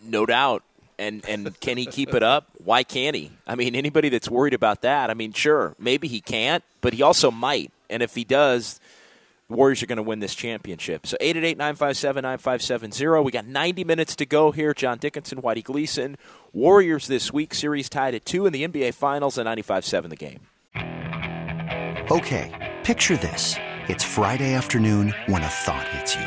[0.05, 0.63] No doubt.
[1.01, 2.49] And and can he keep it up?
[2.63, 3.31] Why can't he?
[3.47, 7.03] I mean, anybody that's worried about that, I mean, sure, maybe he can't, but he
[7.03, 7.73] also might.
[7.89, 8.79] And if he does,
[9.49, 11.07] Warriors are going to win this championship.
[11.07, 13.25] So 888-957-9570.
[13.25, 14.75] We got 90 minutes to go here.
[14.75, 16.17] John Dickinson, Whitey Gleason.
[16.53, 20.41] Warriors this week, series tied at 2 in the NBA Finals at 95-7 the game.
[22.11, 23.57] Okay, picture this.
[23.89, 26.27] It's Friday afternoon when a thought hits you.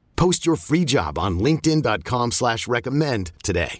[0.21, 3.79] Post your free job on LinkedIn.com slash recommend today.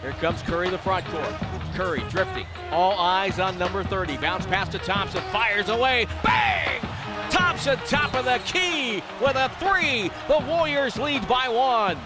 [0.00, 1.28] Here comes Curry, the front court.
[1.74, 2.46] Curry drifting.
[2.70, 4.16] All eyes on number 30.
[4.16, 5.20] Bounce pass to Thompson.
[5.24, 6.06] Fires away.
[6.24, 6.80] Bang!
[7.28, 10.10] Thompson, top of the key with a three.
[10.26, 11.98] The Warriors lead by one.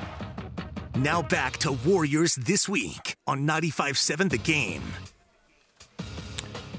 [1.00, 4.82] Now back to Warriors this week on 95-7 The Game.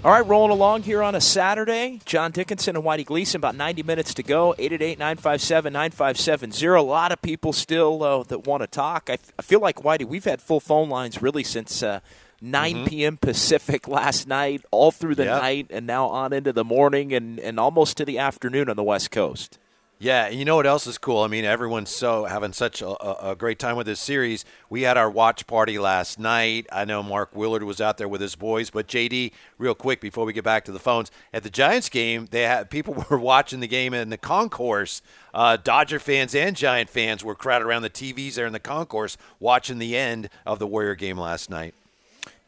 [0.06, 2.00] All right, rolling along here on a Saturday.
[2.06, 4.54] John Dickinson and Whitey Gleason, about 90 minutes to go.
[4.60, 6.66] 888 957 9570.
[6.68, 9.10] A lot of people still uh, that want to talk.
[9.10, 12.02] I, f- I feel like, Whitey, we've had full phone lines really since uh,
[12.40, 12.86] 9 Mm-hmm.
[12.86, 13.18] p.m.
[13.18, 15.42] Pacific last night, all through the Yep.
[15.42, 18.84] night, and now on into the morning and, and almost to the afternoon on the
[18.84, 19.58] West Coast.
[19.98, 21.20] Yeah, and you know what else is cool?
[21.22, 24.44] I mean, everyone's so having such a, a, great time with this series.
[24.70, 26.68] We had our watch party last night.
[26.70, 30.26] I know Mark Willard was out there with his boys, but JD, real quick before
[30.26, 33.62] we get back to the phones, at the Giants game, they had people were watching
[33.62, 35.02] the game in the concourse.
[35.34, 39.18] Uh, Dodger fans and Giant fans were crowded around the TVs there in the concourse
[39.40, 41.74] watching the end of the Warrior game last night.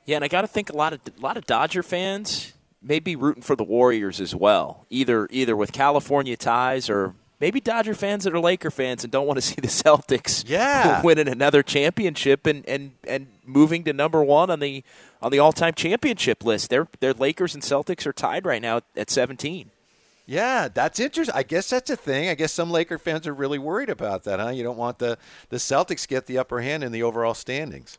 [0.05, 2.99] Yeah, and I got to think a lot of a lot of Dodger fans may
[2.99, 7.93] be rooting for the Warriors as well, either either with California ties or maybe Dodger
[7.93, 11.02] fans that are Laker fans and don't want to see the Celtics Yeah.
[11.04, 14.84] winning another championship and, and, and moving to number one on the
[15.21, 16.69] on the all time championship list.
[16.69, 19.71] Their their Lakers and Celtics are tied right now at seventeen.
[20.30, 21.34] Yeah, that's interesting.
[21.36, 22.28] I guess that's a thing.
[22.28, 24.50] I guess some Laker fans are really worried about that, huh?
[24.50, 27.97] You don't want the, the Celtics to get the upper hand in the overall standings.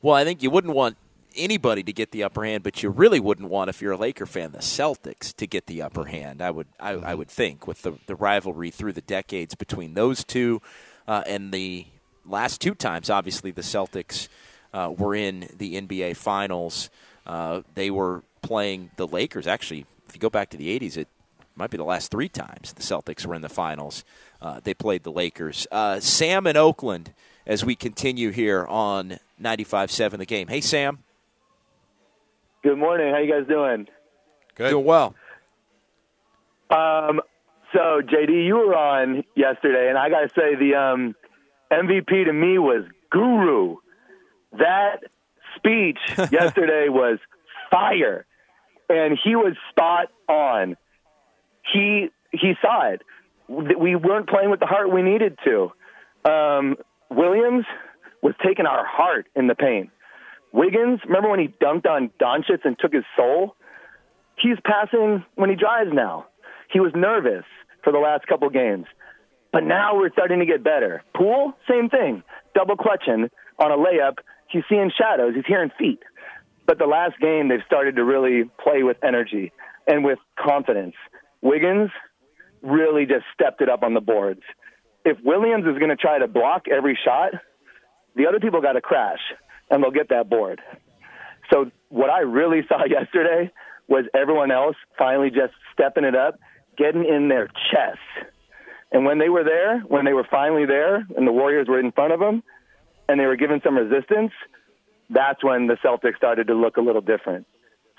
[0.00, 0.96] Well, I think you wouldn't want
[1.36, 4.26] anybody to get the upper hand, but you really wouldn't want if you're a Laker
[4.26, 6.42] fan the Celtics to get the upper hand.
[6.42, 10.24] I would I, I would think with the the rivalry through the decades between those
[10.24, 10.62] two,
[11.06, 11.86] uh, and the
[12.26, 14.28] last two times, obviously the Celtics.
[14.28, 14.30] Uh,
[14.72, 16.90] uh, were in the NBA Finals.
[17.26, 19.46] Uh, they were playing the Lakers.
[19.46, 21.08] Actually, if you go back to the 80s, it
[21.56, 24.04] might be the last three times the Celtics were in the finals.
[24.40, 25.66] Uh, they played the Lakers.
[25.70, 27.12] Uh, Sam in Oakland
[27.46, 30.48] as we continue here on 95 7 The Game.
[30.48, 30.98] Hey, Sam.
[32.62, 33.12] Good morning.
[33.12, 33.86] How you guys doing?
[34.56, 34.70] Good.
[34.70, 35.14] Doing well.
[36.70, 37.20] Um,
[37.72, 41.14] so JD, you were on yesterday, and I got to say the um,
[41.70, 43.76] MVP to me was Guru.
[44.58, 45.04] That
[45.56, 45.98] speech
[46.32, 47.18] yesterday was
[47.70, 48.26] fire,
[48.88, 50.76] and he was spot on.
[51.72, 53.02] He he saw it.
[53.48, 55.72] We weren't playing with the heart we needed to.
[56.30, 56.76] Um,
[57.10, 57.64] Williams
[58.22, 59.90] was taking our heart in the paint.
[60.52, 63.54] Wiggins, remember when he dunked on Doncic and took his soul?
[64.36, 66.26] He's passing when he drives now.
[66.72, 67.44] He was nervous
[67.82, 68.86] for the last couple games.
[69.52, 71.02] But now we're starting to get better.
[71.14, 72.22] Poole, same thing.
[72.54, 74.18] Double clutching on a layup.
[74.48, 75.34] He's seeing shadows.
[75.34, 76.00] He's hearing feet.
[76.66, 79.52] But the last game, they've started to really play with energy
[79.86, 80.94] and with confidence.
[81.40, 81.90] Wiggins
[82.62, 84.42] really just stepped it up on the boards.
[85.04, 87.32] If Williams is going to try to block every shot,
[88.16, 89.20] the other people got to crash
[89.70, 90.60] and they'll get that board.
[91.52, 93.50] So what I really saw yesterday
[93.88, 96.38] was everyone else finally just stepping it up,
[96.76, 98.28] getting in their chest.
[98.92, 101.92] And when they were there, when they were finally there, and the Warriors were in
[101.92, 102.42] front of them,
[103.08, 104.32] and they were given some resistance,
[105.10, 107.46] that's when the Celtics started to look a little different.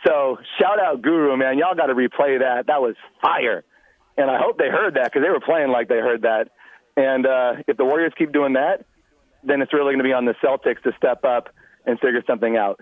[0.05, 1.57] So shout out Guru, man.
[1.57, 2.67] Y'all got to replay that.
[2.67, 3.63] That was fire.
[4.17, 6.49] And I hope they heard that because they were playing like they heard that.
[6.95, 8.85] And uh, if the Warriors keep doing that,
[9.43, 11.49] then it's really going to be on the Celtics to step up
[11.85, 12.79] and figure something out.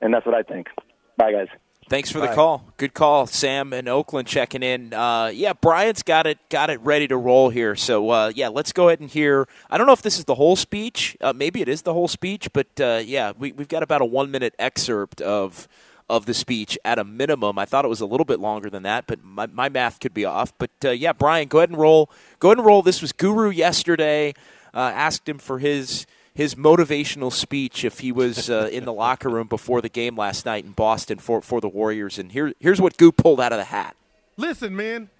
[0.00, 0.68] And that's what I think.
[1.16, 1.48] Bye, guys.
[1.90, 2.34] Thanks for the Bye.
[2.36, 2.72] call.
[2.76, 4.94] Good call, Sam in Oakland checking in.
[4.94, 7.74] Uh, yeah, Bryant's got it got it ready to roll here.
[7.74, 9.48] So uh, yeah, let's go ahead and hear.
[9.68, 11.16] I don't know if this is the whole speech.
[11.20, 14.04] Uh, maybe it is the whole speech, but uh, yeah, we, we've got about a
[14.04, 15.66] one minute excerpt of
[16.08, 17.58] of the speech at a minimum.
[17.58, 20.14] I thought it was a little bit longer than that, but my, my math could
[20.14, 20.52] be off.
[20.58, 22.08] But uh, yeah, Brian, go ahead and roll.
[22.38, 22.82] Go ahead and roll.
[22.82, 24.34] This was Guru yesterday.
[24.72, 29.28] Uh, asked him for his his motivational speech if he was uh, in the locker
[29.28, 32.18] room before the game last night in Boston for for the Warriors.
[32.18, 33.96] And here here's what Goo pulled out of the hat.
[34.36, 35.10] Listen, man,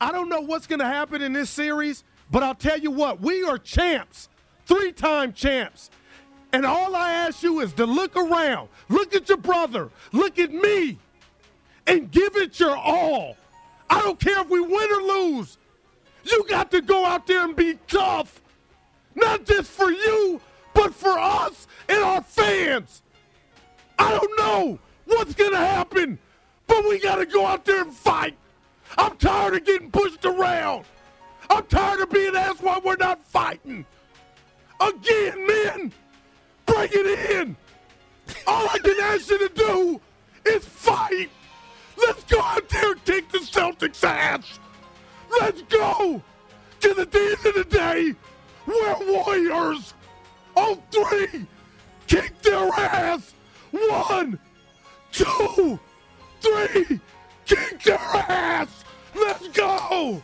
[0.00, 3.20] I don't know what's going to happen in this series, but I'll tell you what,
[3.20, 4.28] we are champs,
[4.66, 5.90] three time champs.
[6.52, 10.52] And all I ask you is to look around, look at your brother, look at
[10.52, 10.98] me,
[11.86, 13.36] and give it your all.
[13.90, 15.58] I don't care if we win or lose.
[16.24, 18.40] You got to go out there and be tough,
[19.14, 20.40] not just for you,
[20.72, 23.02] but for us and our fans.
[23.98, 26.18] I don't know what's going to happen,
[26.66, 28.36] but we got to go out there and fight.
[28.98, 30.84] I'm tired of getting pushed around.
[31.50, 33.84] I'm tired of being asked why we're not fighting.
[34.80, 35.92] Again, men,
[36.66, 37.56] bring it in.
[38.46, 40.00] All I can ask you to do
[40.46, 41.30] is fight.
[41.96, 44.58] Let's go out there and kick the Celtics' ass.
[45.40, 46.22] Let's go.
[46.84, 48.14] At the end of the day,
[48.66, 49.94] we're warriors.
[50.56, 51.46] All three
[52.06, 53.34] kick their ass.
[53.70, 54.38] One,
[55.12, 55.78] two,
[56.40, 57.00] three,
[57.44, 58.84] kick their ass.
[59.14, 60.22] Let's go.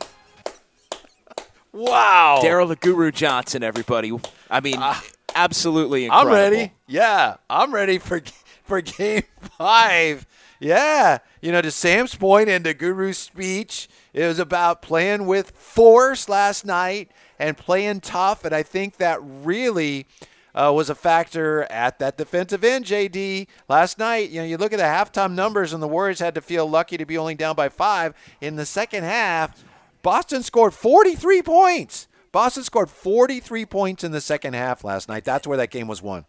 [1.72, 2.40] Wow.
[2.42, 4.12] Daryl the Guru Johnson, everybody.
[4.48, 5.02] I mean, ah.
[5.34, 6.32] absolutely incredible.
[6.32, 6.72] I'm ready.
[6.86, 8.20] Yeah, I'm ready for
[8.64, 9.22] for game
[9.58, 10.26] five.
[10.58, 15.52] Yeah, you know, to Sam's point and to Guru's speech, it was about playing with
[15.52, 20.06] force last night and playing tough, and I think that really.
[20.52, 23.46] Uh, was a factor at that defensive end, JD.
[23.68, 26.40] Last night, you know, you look at the halftime numbers, and the Warriors had to
[26.40, 28.14] feel lucky to be only down by five.
[28.40, 29.62] In the second half,
[30.02, 32.08] Boston scored 43 points.
[32.32, 35.22] Boston scored 43 points in the second half last night.
[35.24, 36.24] That's where that game was won.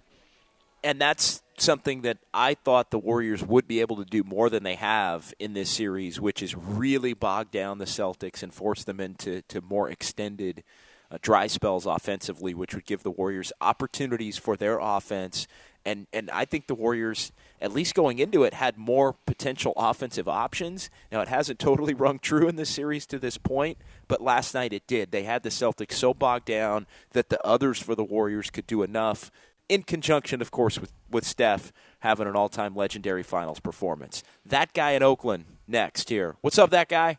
[0.84, 4.64] and that's something that I thought the Warriors would be able to do more than
[4.64, 9.00] they have in this series, which is really bog down the Celtics and force them
[9.00, 10.64] into to more extended
[11.12, 15.48] uh, dry spells offensively, which would give the Warriors opportunities for their offense.
[15.84, 20.28] And and I think the Warriors, at least going into it, had more potential offensive
[20.28, 20.90] options.
[21.12, 24.74] Now it hasn't totally rung true in this series to this point, but last night
[24.74, 25.12] it did.
[25.12, 28.84] They had the Celtics so bogged down that the others for the Warriors could do
[28.84, 29.32] enough
[29.68, 34.24] in conjunction, of course, with, with Steph having an all time legendary finals performance.
[34.46, 36.36] That guy in Oakland next here.
[36.42, 37.18] What's up, that guy?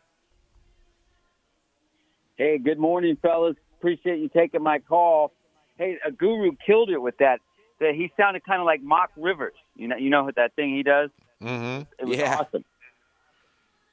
[2.36, 3.56] Hey, good morning, fellas.
[3.82, 5.32] Appreciate you taking my call.
[5.76, 7.40] Hey, a guru killed it with that.
[7.80, 9.54] That he sounded kind of like Mock Rivers.
[9.74, 11.10] You know, you know what that thing he does.
[11.42, 11.82] Mm-hmm.
[11.98, 12.64] It was awesome.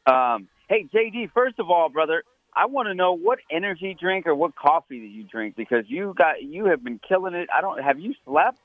[0.06, 1.32] Um, hey, JD.
[1.34, 2.24] First of all, brother,
[2.56, 6.14] I want to know what energy drink or what coffee that you drink because you
[6.16, 7.50] got you have been killing it.
[7.56, 8.60] I don't have you slept?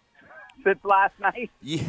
[0.65, 1.51] since last night?
[1.63, 1.83] Yeah.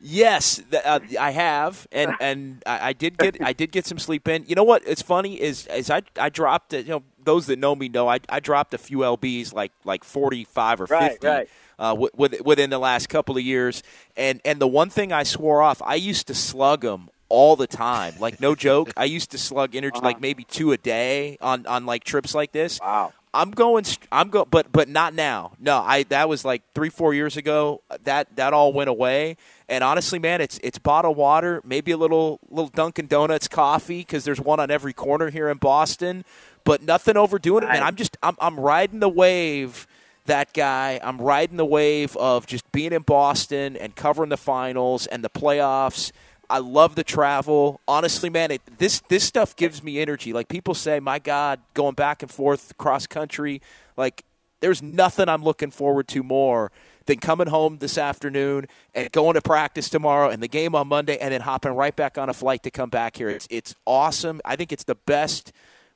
[0.00, 4.26] Yes, uh, I have, and and I, I did get I did get some sleep
[4.26, 4.44] in.
[4.48, 4.82] You know what?
[4.86, 6.86] It's funny is is I I dropped it.
[6.86, 10.04] You know, those that know me know I I dropped a few lbs like like
[10.04, 11.26] forty five or fifty.
[11.26, 11.48] right.
[11.78, 13.82] Uh, wi- with, within the last couple of years,
[14.16, 17.66] and and the one thing I swore off, I used to slug them all the
[17.66, 18.92] time, like no joke.
[18.96, 22.52] I used to slug energy like maybe two a day on on like trips like
[22.52, 22.78] this.
[22.80, 23.12] Wow.
[23.34, 23.86] I'm going.
[24.12, 25.52] I'm go, but but not now.
[25.58, 27.80] No, I that was like three four years ago.
[28.04, 29.38] That that all went away.
[29.70, 34.24] And honestly, man, it's it's bottled water, maybe a little little Dunkin' Donuts coffee because
[34.24, 36.26] there's one on every corner here in Boston.
[36.64, 37.82] But nothing overdoing it, man.
[37.82, 39.86] I'm just I'm I'm riding the wave.
[40.26, 45.08] That guy, I'm riding the wave of just being in Boston and covering the finals
[45.08, 46.12] and the playoffs.
[46.48, 47.80] I love the travel.
[47.88, 50.32] Honestly, man, it, this this stuff gives me energy.
[50.32, 53.60] Like people say, my God, going back and forth cross country,
[53.96, 54.24] like
[54.60, 56.70] there's nothing I'm looking forward to more
[57.06, 61.18] than coming home this afternoon and going to practice tomorrow and the game on Monday
[61.18, 63.28] and then hopping right back on a flight to come back here.
[63.28, 64.40] It's it's awesome.
[64.44, 65.52] I think it's the best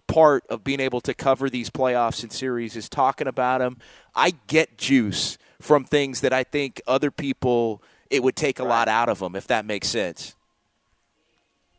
[0.07, 3.79] part of being able to cover these playoffs and series is talking about them.
[4.15, 8.89] I get juice from things that I think other people it would take a lot
[8.89, 10.35] out of them if that makes sense.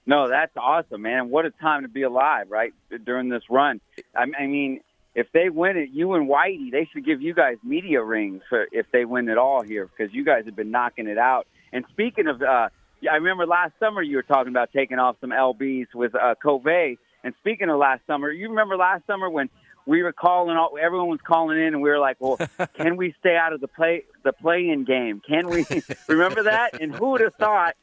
[0.05, 1.29] No, that's awesome, man.
[1.29, 2.73] What a time to be alive, right?
[3.03, 3.81] During this run.
[4.15, 4.79] I, I mean,
[5.15, 8.67] if they win it, you and Whitey, they should give you guys media rings for
[8.71, 11.45] if they win it all here because you guys have been knocking it out.
[11.73, 12.69] And speaking of, uh,
[13.11, 16.97] I remember last summer you were talking about taking off some lbs with uh, Covey.
[17.27, 19.49] And speaking of last summer, you remember last summer when
[19.85, 22.37] we were calling, all, everyone was calling in, and we were like, "Well,
[22.75, 25.21] can we stay out of the play the play-in game?
[25.27, 25.65] Can we?"
[26.07, 26.81] remember that?
[26.81, 27.75] And who would have thought?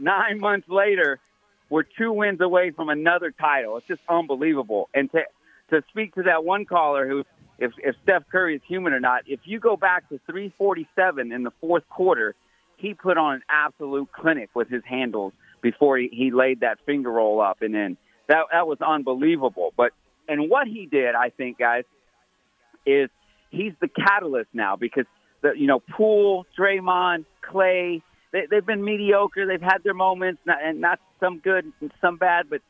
[0.00, 1.20] Nine months later,
[1.70, 3.76] we're two wins away from another title.
[3.76, 4.88] It's just unbelievable.
[4.92, 5.20] And to
[5.70, 7.22] to speak to that one caller who,
[7.60, 11.44] if if Steph Curry is human or not, if you go back to 347 in
[11.44, 12.34] the fourth quarter,
[12.78, 17.12] he put on an absolute clinic with his handles before he, he laid that finger
[17.12, 17.96] roll up and then
[18.28, 19.72] that that was unbelievable.
[19.76, 19.92] But
[20.28, 21.84] and what he did, I think, guys,
[22.86, 23.10] is
[23.50, 25.06] he's the catalyst now because
[25.42, 28.02] the you know Poole, Draymond, Klay,
[28.32, 29.46] they, they've been mediocre.
[29.46, 32.60] They've had their moments, not, and not some good and some bad, but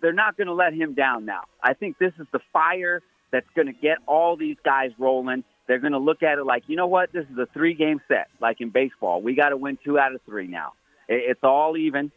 [0.00, 1.42] they're not going to let him down now.
[1.62, 5.44] I think this is the fire that's going to get all these guys rolling.
[5.68, 7.12] They're going to look at it like, you know what?
[7.12, 9.22] This is a three game set, like in baseball.
[9.22, 10.72] We got to win two out of three now.
[11.08, 12.10] It- It's all even.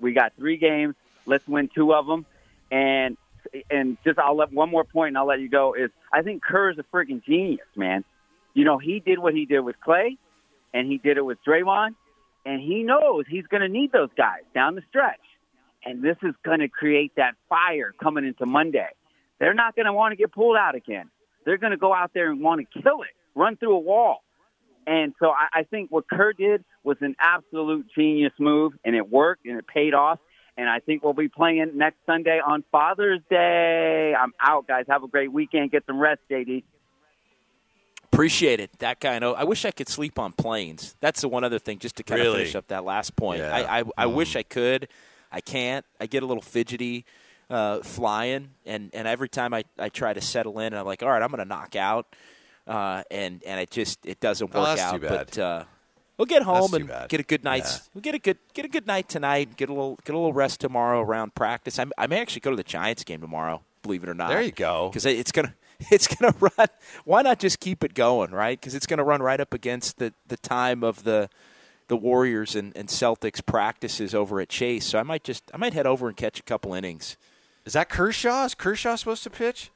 [0.00, 0.94] We got three games.
[1.26, 2.24] Let's win two of them.
[2.70, 3.16] And
[3.70, 5.74] and just I'll let one more point and I'll let you go.
[5.74, 8.04] Is I think Kerr is a freaking genius, man.
[8.54, 10.16] You know, he did what he did with Klay,
[10.72, 11.94] and he did it with Draymond,
[12.44, 15.20] and he knows he's going to need those guys down the stretch.
[15.84, 18.88] And this is going to create that fire coming into Monday.
[19.38, 21.10] They're not going to want to get pulled out again.
[21.44, 24.22] They're going to go out there and want to kill it, run through a wall.
[24.86, 29.10] And so I, I think what Kerr did was an absolute genius move, and it
[29.10, 30.18] worked, and it paid off.
[30.58, 34.14] And I think we'll be playing next Sunday on Father's Day.
[34.18, 34.86] I'm out, guys.
[34.88, 35.70] Have a great weekend.
[35.70, 36.62] Get some rest, JD.
[38.04, 38.70] Appreciate it.
[38.78, 39.36] That kind of.
[39.36, 40.96] I wish I could sleep on planes.
[41.00, 43.40] That's the one other thing, just to kind of finish up that last point.
[43.40, 43.54] Yeah.
[43.54, 44.14] I I, I Mm.
[44.14, 44.88] wish I could.
[45.30, 45.84] I can't.
[46.00, 47.04] I get a little fidgety
[47.50, 51.10] uh, flying, and, and every time I, I try to settle in, I'm like, all
[51.10, 52.16] right, I'm going to knock out,
[52.66, 54.94] uh, and and it just it doesn't Oh, work that's out.
[54.94, 55.26] too bad.
[55.26, 55.64] But uh,
[56.18, 57.08] we'll get home and bad.
[57.08, 57.76] get a good night's.
[57.76, 57.82] Yeah.
[57.94, 59.56] We'll get a good get a good night tonight.
[59.56, 61.78] Get a little get a little rest tomorrow around practice.
[61.78, 63.62] I'm, I may actually go to the Giants game tomorrow.
[63.82, 64.28] Believe it or not.
[64.28, 64.88] There you go.
[64.88, 65.54] Because it's gonna
[65.90, 66.68] it's gonna run.
[67.04, 68.58] Why not just keep it going, right?
[68.58, 71.28] Because it's gonna run right up against the the time of the
[71.88, 74.84] the Warriors and, and Celtics practices over at Chase.
[74.86, 77.16] So I might just I might head over and catch a couple innings.
[77.64, 78.44] Is that Kershaw?
[78.44, 79.70] Is Kershaw supposed to pitch?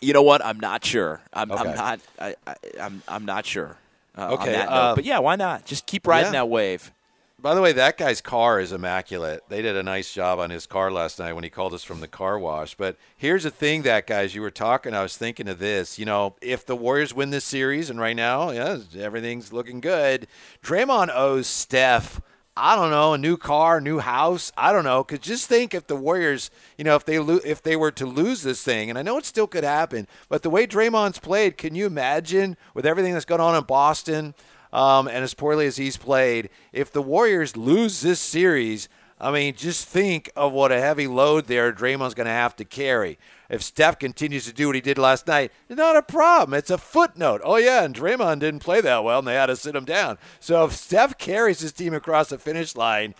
[0.00, 0.44] You know what?
[0.44, 1.22] I'm not sure.
[1.32, 1.60] I'm, Okay.
[1.70, 2.00] I'm not.
[2.18, 3.76] I, I, I'm I'm not sure.
[4.16, 4.74] Uh, Okay, On that note.
[4.74, 5.64] uh, but yeah, why not?
[5.64, 6.40] Just keep riding yeah.
[6.40, 6.92] that wave.
[7.38, 9.42] By the way, that guy's car is immaculate.
[9.50, 12.00] They did a nice job on his car last night when he called us from
[12.00, 12.74] the car wash.
[12.74, 14.94] But here's the thing, that guys, you were talking.
[14.94, 15.98] I was thinking of this.
[15.98, 20.26] You know, if the Warriors win this series, and right now, yeah, everything's looking good.
[20.64, 22.22] Draymond owes Steph.
[22.56, 24.50] I don't know, a new car, new house.
[24.56, 25.04] I don't know.
[25.04, 28.06] Cause just think if the Warriors, you know, if they lo- if they were to
[28.06, 31.58] lose this thing, and I know it still could happen, but the way Draymond's played,
[31.58, 34.34] can you imagine with everything that's going on in Boston?
[34.72, 38.88] um, and as poorly as he's played, if the Warriors lose this series,
[39.18, 42.64] I mean, just think of what a heavy load there Draymond's going to have to
[42.64, 43.18] carry.
[43.48, 46.58] If Steph continues to do what he did last night, it's not a problem.
[46.58, 47.40] It's a footnote.
[47.42, 50.18] Oh, yeah, and Draymond didn't play that well, and they had to sit him down.
[50.38, 53.14] So if Steph carries his team across the finish line,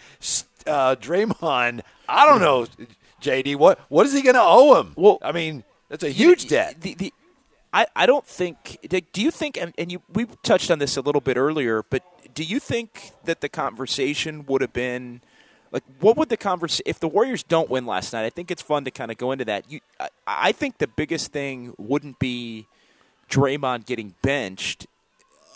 [0.67, 2.67] uh, Draymond, I don't know,
[3.23, 4.93] JD, what what is he going to owe him?
[4.97, 6.81] Well, I mean, that's a huge debt.
[6.81, 7.15] The, the,
[7.73, 8.79] I, I don't think.
[9.13, 9.57] Do you think?
[9.57, 12.03] And, and you we touched on this a little bit earlier, but
[12.35, 15.23] do you think that the conversation would have been
[15.73, 18.25] like what would the conversation if the Warriors don't win last night?
[18.25, 19.71] I think it's fun to kind of go into that.
[19.71, 22.67] You, I, I think the biggest thing wouldn't be
[23.31, 24.87] Draymond getting benched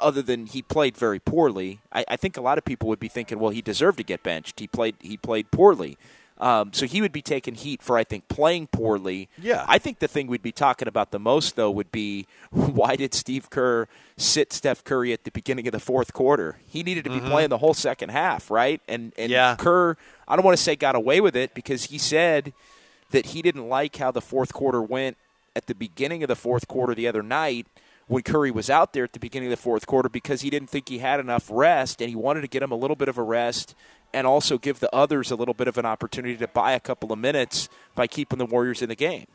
[0.00, 1.80] other than he played very poorly.
[1.92, 4.22] I, I, think a lot of people would be thinking, well, he deserved to get
[4.22, 4.58] benched.
[4.58, 5.98] He played he played poorly.
[6.40, 9.28] Um, so he would be taking heat for, I think, playing poorly.
[9.40, 9.64] Yeah.
[9.68, 13.12] I think the thing we'd be talking about the most, though, would be why did
[13.12, 13.86] Steve Kerr
[14.16, 16.56] sit Steph Curry at the beginning of the fourth quarter?
[16.66, 17.28] He needed to be mm-hmm.
[17.28, 18.80] playing the whole second half, right?
[18.88, 19.54] And and yeah.
[19.56, 22.54] Kerr, I don't want to say got away with it because he said
[23.10, 25.18] that he didn't like how the fourth quarter went
[25.54, 27.66] at the beginning of the fourth quarter the other night
[28.06, 30.68] when Curry was out there at the beginning of the fourth quarter because he didn't
[30.68, 33.18] think he had enough rest and he wanted to get him a little bit of
[33.18, 33.74] a rest
[34.12, 37.12] and also give the others a little bit of an opportunity to buy a couple
[37.12, 39.26] of minutes by keeping the Warriors in the game.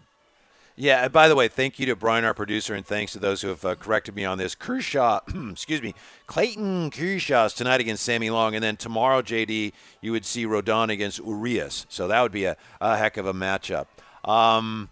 [0.78, 3.42] Yeah, and by the way, thank you to Brian, our producer, and thanks to those
[3.42, 4.56] who have uh, corrected me on this.
[4.56, 5.22] Kershaw,
[5.52, 5.96] excuse me,
[6.28, 9.72] Clayton Kershaw is tonight against Sammy Long, and then tomorrow, JD,
[10.02, 11.86] you would see Rodon against Urias.
[11.88, 13.86] So that would be a, a heck of a matchup.
[14.26, 14.90] Um,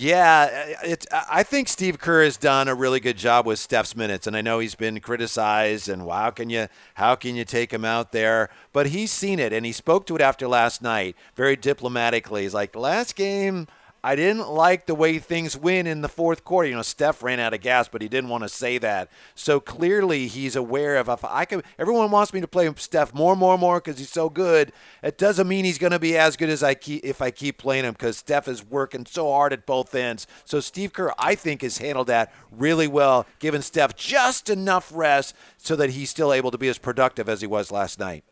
[0.00, 0.46] yeah,
[0.82, 4.34] it, I think Steve Kerr has done a really good job with Steph's minutes, and
[4.34, 5.90] I know he's been criticized.
[5.90, 8.48] And how can you how can you take him out there?
[8.72, 12.44] But he's seen it, and he spoke to it after last night very diplomatically.
[12.44, 13.68] He's like, last game
[14.02, 16.68] I didn't like the way things went in the fourth quarter.
[16.68, 19.10] You know, Steph ran out of gas, but he didn't want to say that.
[19.34, 21.64] So clearly, he's aware of if I could.
[21.78, 24.72] Everyone wants me to play Steph more, more, more because he's so good.
[25.02, 27.58] It doesn't mean he's going to be as good as I keep if I keep
[27.58, 30.26] playing him because Steph is working so hard at both ends.
[30.44, 35.34] So Steve Kerr, I think, has handled that really well, giving Steph just enough rest
[35.58, 38.24] so that he's still able to be as productive as he was last night.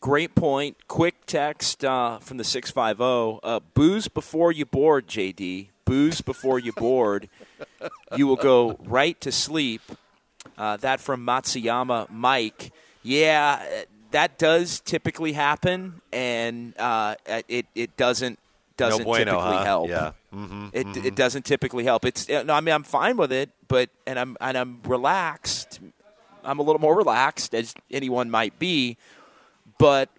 [0.00, 0.88] Great point.
[0.88, 3.40] Quick text uh, from the 650.
[3.42, 5.68] Uh, booze before you board, JD.
[5.84, 7.28] Booze before you board.
[8.16, 9.82] you will go right to sleep.
[10.56, 12.72] Uh, that from Matsuyama Mike.
[13.02, 13.62] Yeah,
[14.10, 17.16] that does typically happen, and uh,
[17.48, 18.38] it, it doesn't
[18.76, 19.64] doesn't no bueno, typically huh?
[19.64, 19.88] help.
[19.88, 20.12] Yeah.
[20.34, 21.06] Mm-hmm, it mm-hmm.
[21.06, 22.04] it doesn't typically help.
[22.04, 25.80] It's no, I mean I'm fine with it, but and I'm and I'm relaxed.
[26.42, 28.96] I'm a little more relaxed as anyone might be
[29.80, 30.10] but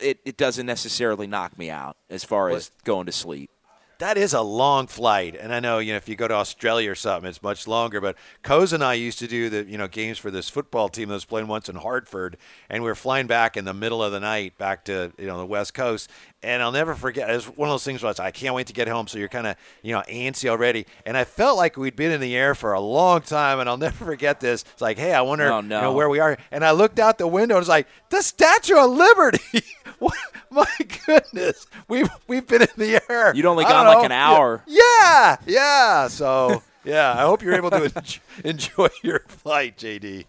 [0.00, 3.50] it, it doesn't necessarily knock me out as far as going to sleep
[3.98, 5.36] that is a long flight.
[5.38, 8.00] And I know, you know, if you go to Australia or something, it's much longer.
[8.00, 11.08] But Coz and I used to do the, you know, games for this football team
[11.08, 12.36] that was playing once in Hartford.
[12.68, 15.38] And we were flying back in the middle of the night back to, you know,
[15.38, 16.10] the West Coast.
[16.46, 18.68] And I'll never forget, it was one of those things where I I can't wait
[18.68, 19.08] to get home.
[19.08, 20.86] So you're kind of, you know, antsy already.
[21.04, 23.58] And I felt like we'd been in the air for a long time.
[23.58, 24.64] And I'll never forget this.
[24.72, 25.76] It's like, hey, I wonder oh, no.
[25.76, 26.38] you know, where we are.
[26.52, 29.64] And I looked out the window and was like, the Statue of Liberty.
[29.98, 30.14] what?
[30.48, 30.66] My
[31.06, 33.34] goodness, we've we've been in the air.
[33.34, 34.62] You'd only gone like an hour.
[34.66, 36.06] Yeah, yeah.
[36.08, 40.24] So yeah, I hope you're able to enjoy your flight, JD.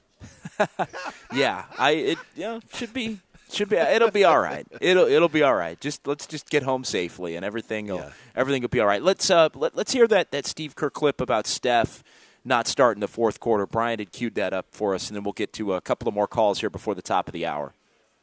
[1.33, 3.19] yeah, I it yeah should be
[3.51, 4.67] should be it'll be all right.
[4.81, 5.79] It'll it'll be all right.
[5.79, 8.11] Just let's just get home safely and everything will yeah.
[8.35, 9.01] everything will be all right.
[9.01, 12.03] Let's uh let, let's hear that that Steve Kerr clip about Steph
[12.47, 13.65] not starting the fourth quarter.
[13.65, 16.13] Brian had queued that up for us, and then we'll get to a couple of
[16.13, 17.73] more calls here before the top of the hour.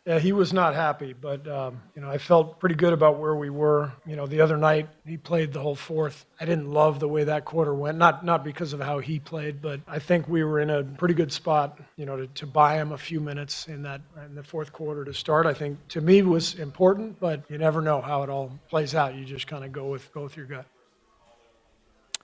[0.07, 3.35] Yeah, he was not happy, but um, you know I felt pretty good about where
[3.35, 3.91] we were.
[4.05, 6.27] You know, the other night he played the whole fourth.
[6.39, 9.63] I didn't love the way that quarter went, not not because of how he played,
[9.63, 11.79] but I think we were in a pretty good spot.
[11.97, 15.07] You know, to, to buy him a few minutes in that in the fourth quarter
[15.07, 15.47] to start.
[15.47, 19.15] I think to me was important, but you never know how it all plays out.
[19.15, 20.67] You just kind of go with go with your gut.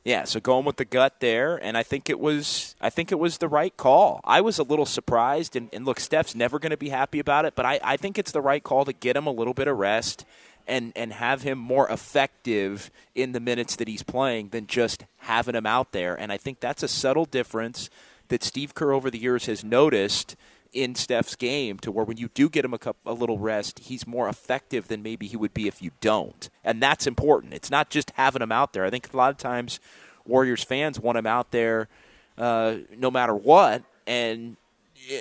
[0.03, 3.18] Yeah, so going with the gut there, and I think it was I think it
[3.18, 4.20] was the right call.
[4.24, 7.44] I was a little surprised, and, and look, Steph's never going to be happy about
[7.44, 9.68] it, but I, I think it's the right call to get him a little bit
[9.68, 10.24] of rest
[10.66, 15.55] and and have him more effective in the minutes that he's playing than just having
[15.55, 16.14] him out there.
[16.14, 17.90] And I think that's a subtle difference
[18.28, 20.34] that Steve Kerr over the years has noticed
[20.73, 23.81] in Steph's game to where when you do get him a, cup, a little rest,
[23.81, 26.49] he's more effective than maybe he would be if you don't.
[26.64, 27.55] And that's important.
[27.55, 28.85] It's not just having him out there.
[28.85, 29.81] I think a lot of times
[30.27, 31.89] Warriors fans want him out there
[32.39, 33.83] uh, no matter what.
[34.07, 34.57] And,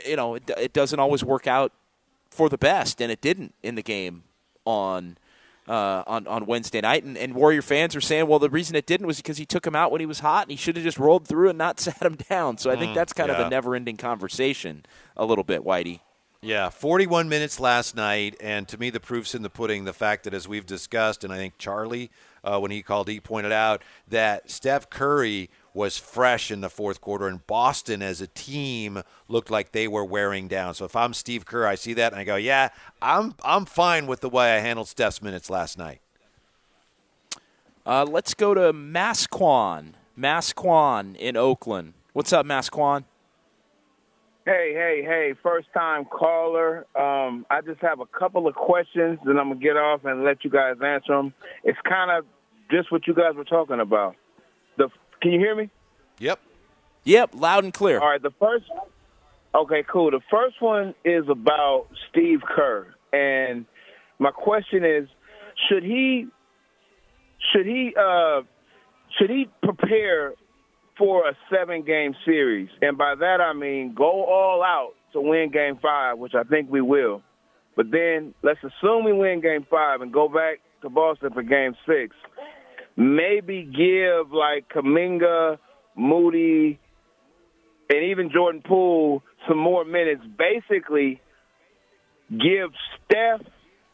[0.05, 1.71] you know, it, it doesn't always work out
[2.29, 3.01] for the best.
[3.01, 4.23] And it didn't in the game
[4.65, 5.17] on–
[5.69, 8.87] uh, on on Wednesday night, and, and Warrior fans are saying, well, the reason it
[8.87, 10.83] didn't was because he took him out when he was hot, and he should have
[10.83, 12.57] just rolled through and not sat him down.
[12.57, 13.39] So I think mm, that's kind yeah.
[13.39, 15.99] of a never-ending conversation, a little bit, Whitey.
[16.41, 19.83] Yeah, 41 minutes last night, and to me, the proof's in the pudding.
[19.83, 22.09] The fact that, as we've discussed, and I think Charlie,
[22.45, 27.01] uh, when he called, he pointed out that Steph Curry was fresh in the fourth
[27.01, 30.73] quarter, and Boston as a team looked like they were wearing down.
[30.73, 32.69] So if I'm Steve Kerr, I see that and I go, yeah,
[33.01, 36.01] I'm I'm fine with the way I handled Steph's minutes last night.
[37.85, 39.93] Uh, let's go to Masquan.
[40.17, 41.93] Masquan in Oakland.
[42.13, 43.05] What's up, Masquan?
[44.45, 46.87] Hey, hey, hey, first time caller.
[46.95, 50.23] Um, I just have a couple of questions that I'm going to get off and
[50.23, 51.33] let you guys answer them.
[51.63, 52.25] It's kind of
[52.71, 54.15] just what you guys were talking about.
[54.77, 54.89] The
[55.21, 55.69] Can you hear me?
[56.19, 56.39] Yep.
[57.03, 57.99] Yep, loud and clear.
[57.99, 58.65] All right, the first.
[59.55, 60.11] Okay, cool.
[60.11, 63.65] The first one is about Steve Kerr, and
[64.19, 65.07] my question is,
[65.67, 66.27] should he,
[67.51, 68.41] should he, uh,
[69.17, 70.33] should he prepare
[70.97, 72.69] for a seven-game series?
[72.81, 76.69] And by that I mean go all out to win Game Five, which I think
[76.69, 77.23] we will.
[77.75, 81.75] But then let's assume we win Game Five and go back to Boston for Game
[81.87, 82.15] Six.
[82.95, 85.57] Maybe give like Kuminga,
[85.95, 86.79] Moody,
[87.89, 90.21] and even Jordan Poole some more minutes.
[90.37, 91.21] Basically,
[92.29, 92.71] give
[93.05, 93.41] Steph,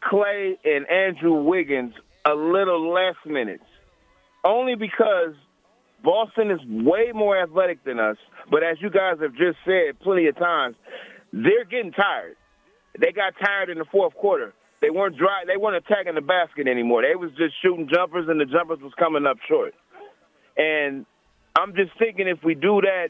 [0.02, 1.94] Klay, and Andrew Wiggins
[2.24, 3.64] a little less minutes.
[4.44, 5.34] Only because
[6.04, 8.16] Boston is way more athletic than us.
[8.50, 10.76] But as you guys have just said plenty of times,
[11.32, 12.36] they're getting tired.
[12.98, 14.54] They got tired in the fourth quarter.
[14.80, 15.44] They weren't dry.
[15.46, 17.02] They weren't attacking the basket anymore.
[17.02, 19.74] They was just shooting jumpers, and the jumpers was coming up short.
[20.56, 21.06] And
[21.56, 23.08] I'm just thinking if we do that,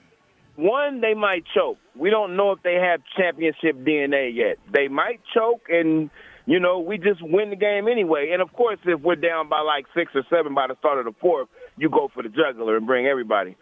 [0.56, 1.78] one, they might choke.
[1.94, 4.56] We don't know if they have championship DNA yet.
[4.72, 6.10] They might choke, and
[6.46, 8.30] you know we just win the game anyway.
[8.32, 11.04] And of course, if we're down by like six or seven by the start of
[11.04, 13.56] the fourth, you go for the juggler and bring everybody.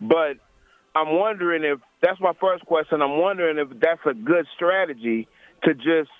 [0.00, 0.36] But
[0.94, 3.00] I'm wondering if that's my first question.
[3.00, 5.26] I'm wondering if that's a good strategy
[5.64, 6.10] to just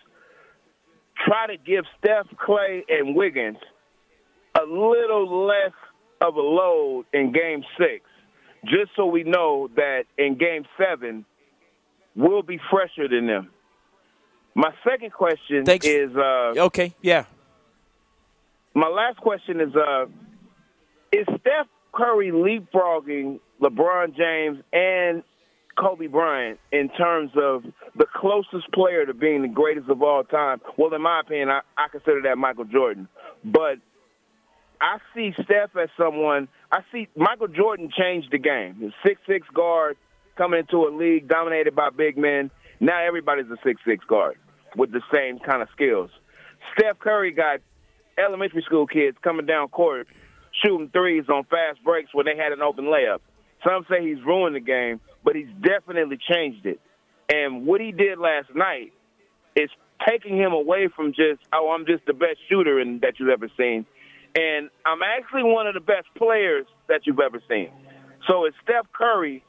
[1.17, 3.59] try to give Steph, Klay, and Wiggins
[4.59, 5.73] a little less
[6.21, 8.05] of a load in Game Six
[8.65, 11.25] just so we know that in game seven,
[12.17, 13.51] we'll be fresher than them.
[14.55, 15.87] My second question Thanks.
[15.87, 17.25] is uh, okay, yeah.
[18.75, 20.07] My last question is uh,
[21.13, 25.23] is Steph Curry leapfrogging LeBron James and
[25.77, 27.65] Kobe Bryant in terms of
[27.97, 30.61] the closest player to being the greatest of all time?
[30.77, 33.09] Well, in my opinion, I, I consider that Michael Jordan.
[33.45, 33.77] But
[34.81, 36.49] I see Steph as someone.
[36.71, 38.93] I see Michael Jordan changed the game.
[39.07, 39.97] Six six guard
[40.37, 42.51] coming into a league dominated by big men.
[42.81, 44.37] Now everybody's a six six guard
[44.77, 46.11] with the same kind of skills.
[46.77, 47.61] Steph Curry got
[48.19, 50.09] elementary school kids coming down court
[50.63, 53.19] shooting threes on fast breaks when they had an open layup.
[53.67, 56.81] Some say he's ruined the game, but he's definitely changed it.
[57.29, 58.93] And what he did last night
[59.57, 59.71] is
[60.07, 63.49] taking him away from just, oh, I'm just the best shooter in, that you've ever
[63.57, 63.87] seen.
[64.37, 67.71] And I'm actually one of the best players that you've ever seen.
[68.29, 69.45] So it's Steph Curry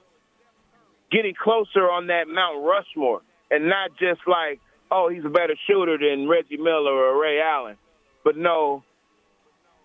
[1.11, 3.21] getting closer on that Mount Rushmore
[3.51, 4.59] and not just like,
[4.91, 7.77] oh, he's a better shooter than Reggie Miller or Ray Allen.
[8.23, 8.83] But no,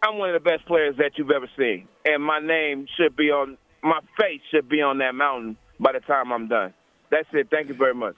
[0.02, 1.88] I'm one of the best players that you've ever seen.
[2.04, 6.00] And my name should be on, my face should be on that mountain by the
[6.00, 6.74] time I'm done.
[7.10, 7.48] That's it.
[7.50, 8.16] Thank you very much.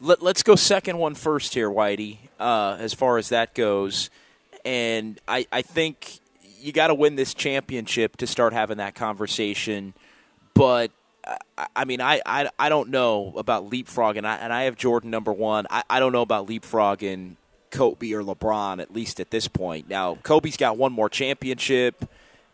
[0.00, 4.10] Let, us go second one first here, Whitey, uh, as far as that goes.
[4.64, 6.20] And I, I think
[6.60, 9.94] you got to win this championship to start having that conversation.
[10.54, 10.92] But
[11.74, 15.32] I, mean, I, I, I don't know about leapfrogging, I, and I have Jordan number
[15.32, 15.66] one.
[15.68, 17.34] I, I don't know about leapfrogging
[17.70, 19.88] Kobe or LeBron, at least at this point.
[19.88, 22.08] Now, Kobe's got one more championship,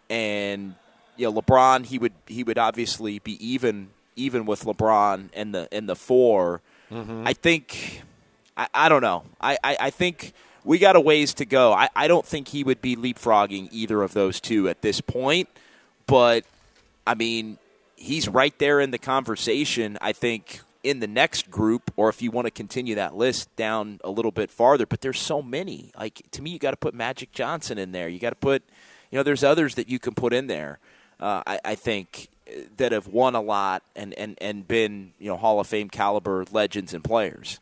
[0.09, 0.75] and
[1.17, 5.69] you know LeBron he would he would obviously be even even with LeBron and the
[5.73, 6.61] and the 4
[6.91, 7.27] Mm-hmm.
[7.27, 8.03] I think
[8.57, 9.25] I, I don't know.
[9.41, 10.33] I, I, I think
[10.65, 11.73] we got a ways to go.
[11.73, 15.49] I, I don't think he would be leapfrogging either of those two at this point,
[16.07, 16.45] but
[17.07, 17.59] I mean
[17.97, 19.99] he's right there in the conversation.
[20.01, 24.01] I think in the next group, or if you want to continue that list down
[24.05, 24.87] a little bit farther.
[24.87, 25.91] But there's so many.
[25.99, 28.09] Like to me, you got to put Magic Johnson in there.
[28.09, 28.63] You got to put,
[29.11, 30.79] you know, there's others that you can put in there.
[31.21, 32.29] Uh, I, I think
[32.77, 36.45] that have won a lot and, and, and been you know Hall of Fame caliber
[36.53, 37.61] legends and players.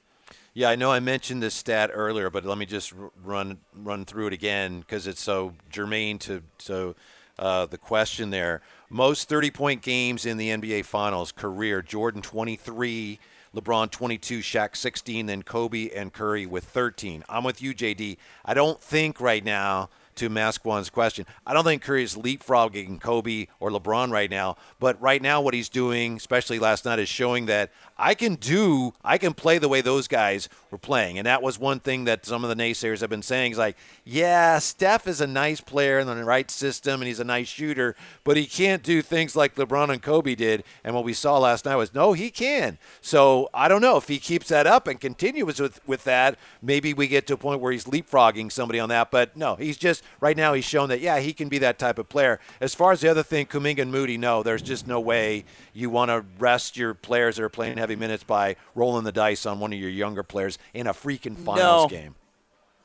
[0.55, 2.93] Yeah, I know I mentioned this stat earlier, but let me just
[3.25, 6.95] run run through it again because it's so germane to to
[7.39, 8.61] uh, the question there.
[8.91, 13.19] Most 30 point games in the NBA Finals career: Jordan 23,
[13.55, 17.25] LeBron 22, Shaq 16, then Kobe and Curry with 13.
[17.31, 18.19] I'm with you, JD.
[18.45, 21.27] I don't think right now to Masquan's question.
[21.47, 25.55] I don't think Curry is leapfrogging Kobe or LeBron right now, but right now what
[25.55, 29.69] he's doing, especially last night, is showing that I can do, I can play the
[29.69, 31.19] way those guys were playing.
[31.19, 33.77] And that was one thing that some of the naysayers have been saying is like,
[34.05, 37.95] yeah, Steph is a nice player in the right system and he's a nice shooter,
[38.25, 40.65] but he can't do things like LeBron and Kobe did.
[40.83, 42.79] And what we saw last night was, no, he can.
[43.03, 46.95] So I don't know if he keeps that up and continues with, with that, maybe
[46.95, 49.11] we get to a point where he's leapfrogging somebody on that.
[49.11, 51.99] But no, he's just right now he's shown that yeah he can be that type
[51.99, 52.41] of player.
[52.61, 55.45] As far as the other thing, Kuminga and Moody, no, there's just no way
[55.75, 59.45] you want to rest your players that are playing heavy minutes by rolling the dice
[59.45, 61.89] on one of your younger players in a freaking finals No.
[61.89, 62.15] game.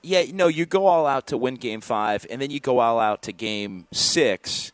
[0.04, 3.00] Yeah, no, you go all out to win game five, and then you go all
[3.00, 4.72] out to game six,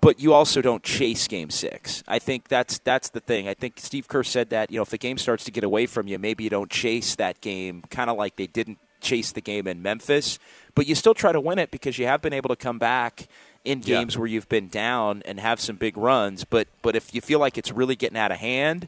[0.00, 2.04] but you also don't chase game six.
[2.06, 3.48] I think that's that's the thing.
[3.48, 5.86] I think Steve Kerr said that, you know, if the game starts to get away
[5.86, 9.40] from you, maybe you don't chase that game, kind of like they didn't chase the
[9.40, 10.38] game in Memphis,
[10.76, 13.26] but you still try to win it because you have been able to come back
[13.64, 13.98] in Yeah.
[13.98, 16.44] games where you've been down and have some big runs.
[16.44, 18.86] But but if you feel like it's really getting out of hand,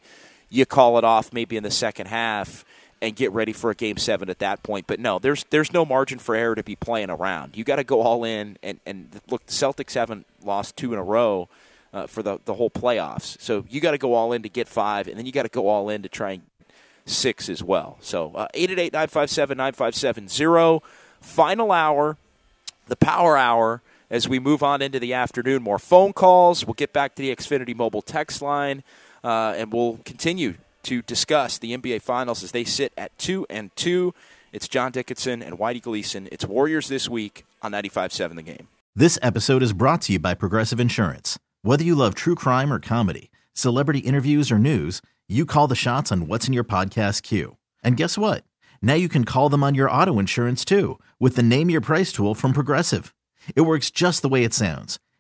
[0.51, 2.65] you call it off maybe in the second half
[3.01, 4.87] and get ready for a game seven at that point.
[4.87, 7.57] But no, there's there's no margin for error to be playing around.
[7.57, 9.47] You got to go all in and and look.
[9.47, 11.49] The Celtics haven't lost two in a row
[11.93, 14.69] uh, for the the whole playoffs, so you got to go all in to get
[14.69, 16.43] five, and then you got to go all in to try and
[17.07, 17.99] six as well.
[18.01, 20.83] So uh, eight eight eight nine five seven nine five seven zero.
[21.21, 22.17] Final hour,
[22.87, 23.83] the power hour.
[24.11, 26.65] As we move on into the afternoon, more phone calls.
[26.65, 28.85] We'll get back to the Xfinity mobile text line,
[29.25, 33.75] uh, and we'll continue to discuss the NBA Finals as they sit at two and
[33.77, 34.15] two.
[34.53, 36.29] It's John Dickinson and Whitey Gleason.
[36.31, 38.69] It's Warriors this week on 95.7 The Game.
[38.95, 41.39] This episode is brought to you by Progressive Insurance.
[41.63, 46.13] Whether you love true crime or comedy, celebrity interviews or news, you call the shots
[46.13, 47.57] on what's in your podcast queue.
[47.83, 48.45] And guess what?
[48.83, 52.13] Now you can call them on your auto insurance too with the Name Your Price
[52.13, 53.15] tool from Progressive.
[53.57, 55.01] It works just the way it sounds.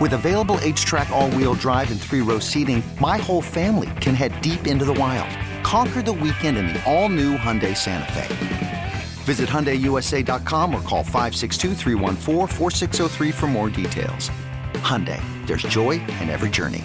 [0.00, 4.40] With available HTRAC, all wheel drive, and three row seating, my whole family can head
[4.40, 5.28] deep into the wild.
[5.62, 8.94] Conquer the weekend in the all new Hyundai Santa Fe.
[9.24, 14.30] Visit HyundaiUSA.com or call 562-314-4603 for more details.
[14.76, 16.82] Hyundai, there's joy in every journey.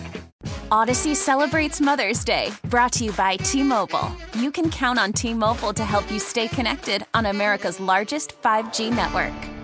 [0.70, 4.12] Audacy celebrates Mother's Day, brought to you by T Mobile.
[4.38, 8.94] You can count on T Mobile to help you stay connected on America's largest 5G
[8.94, 9.55] network.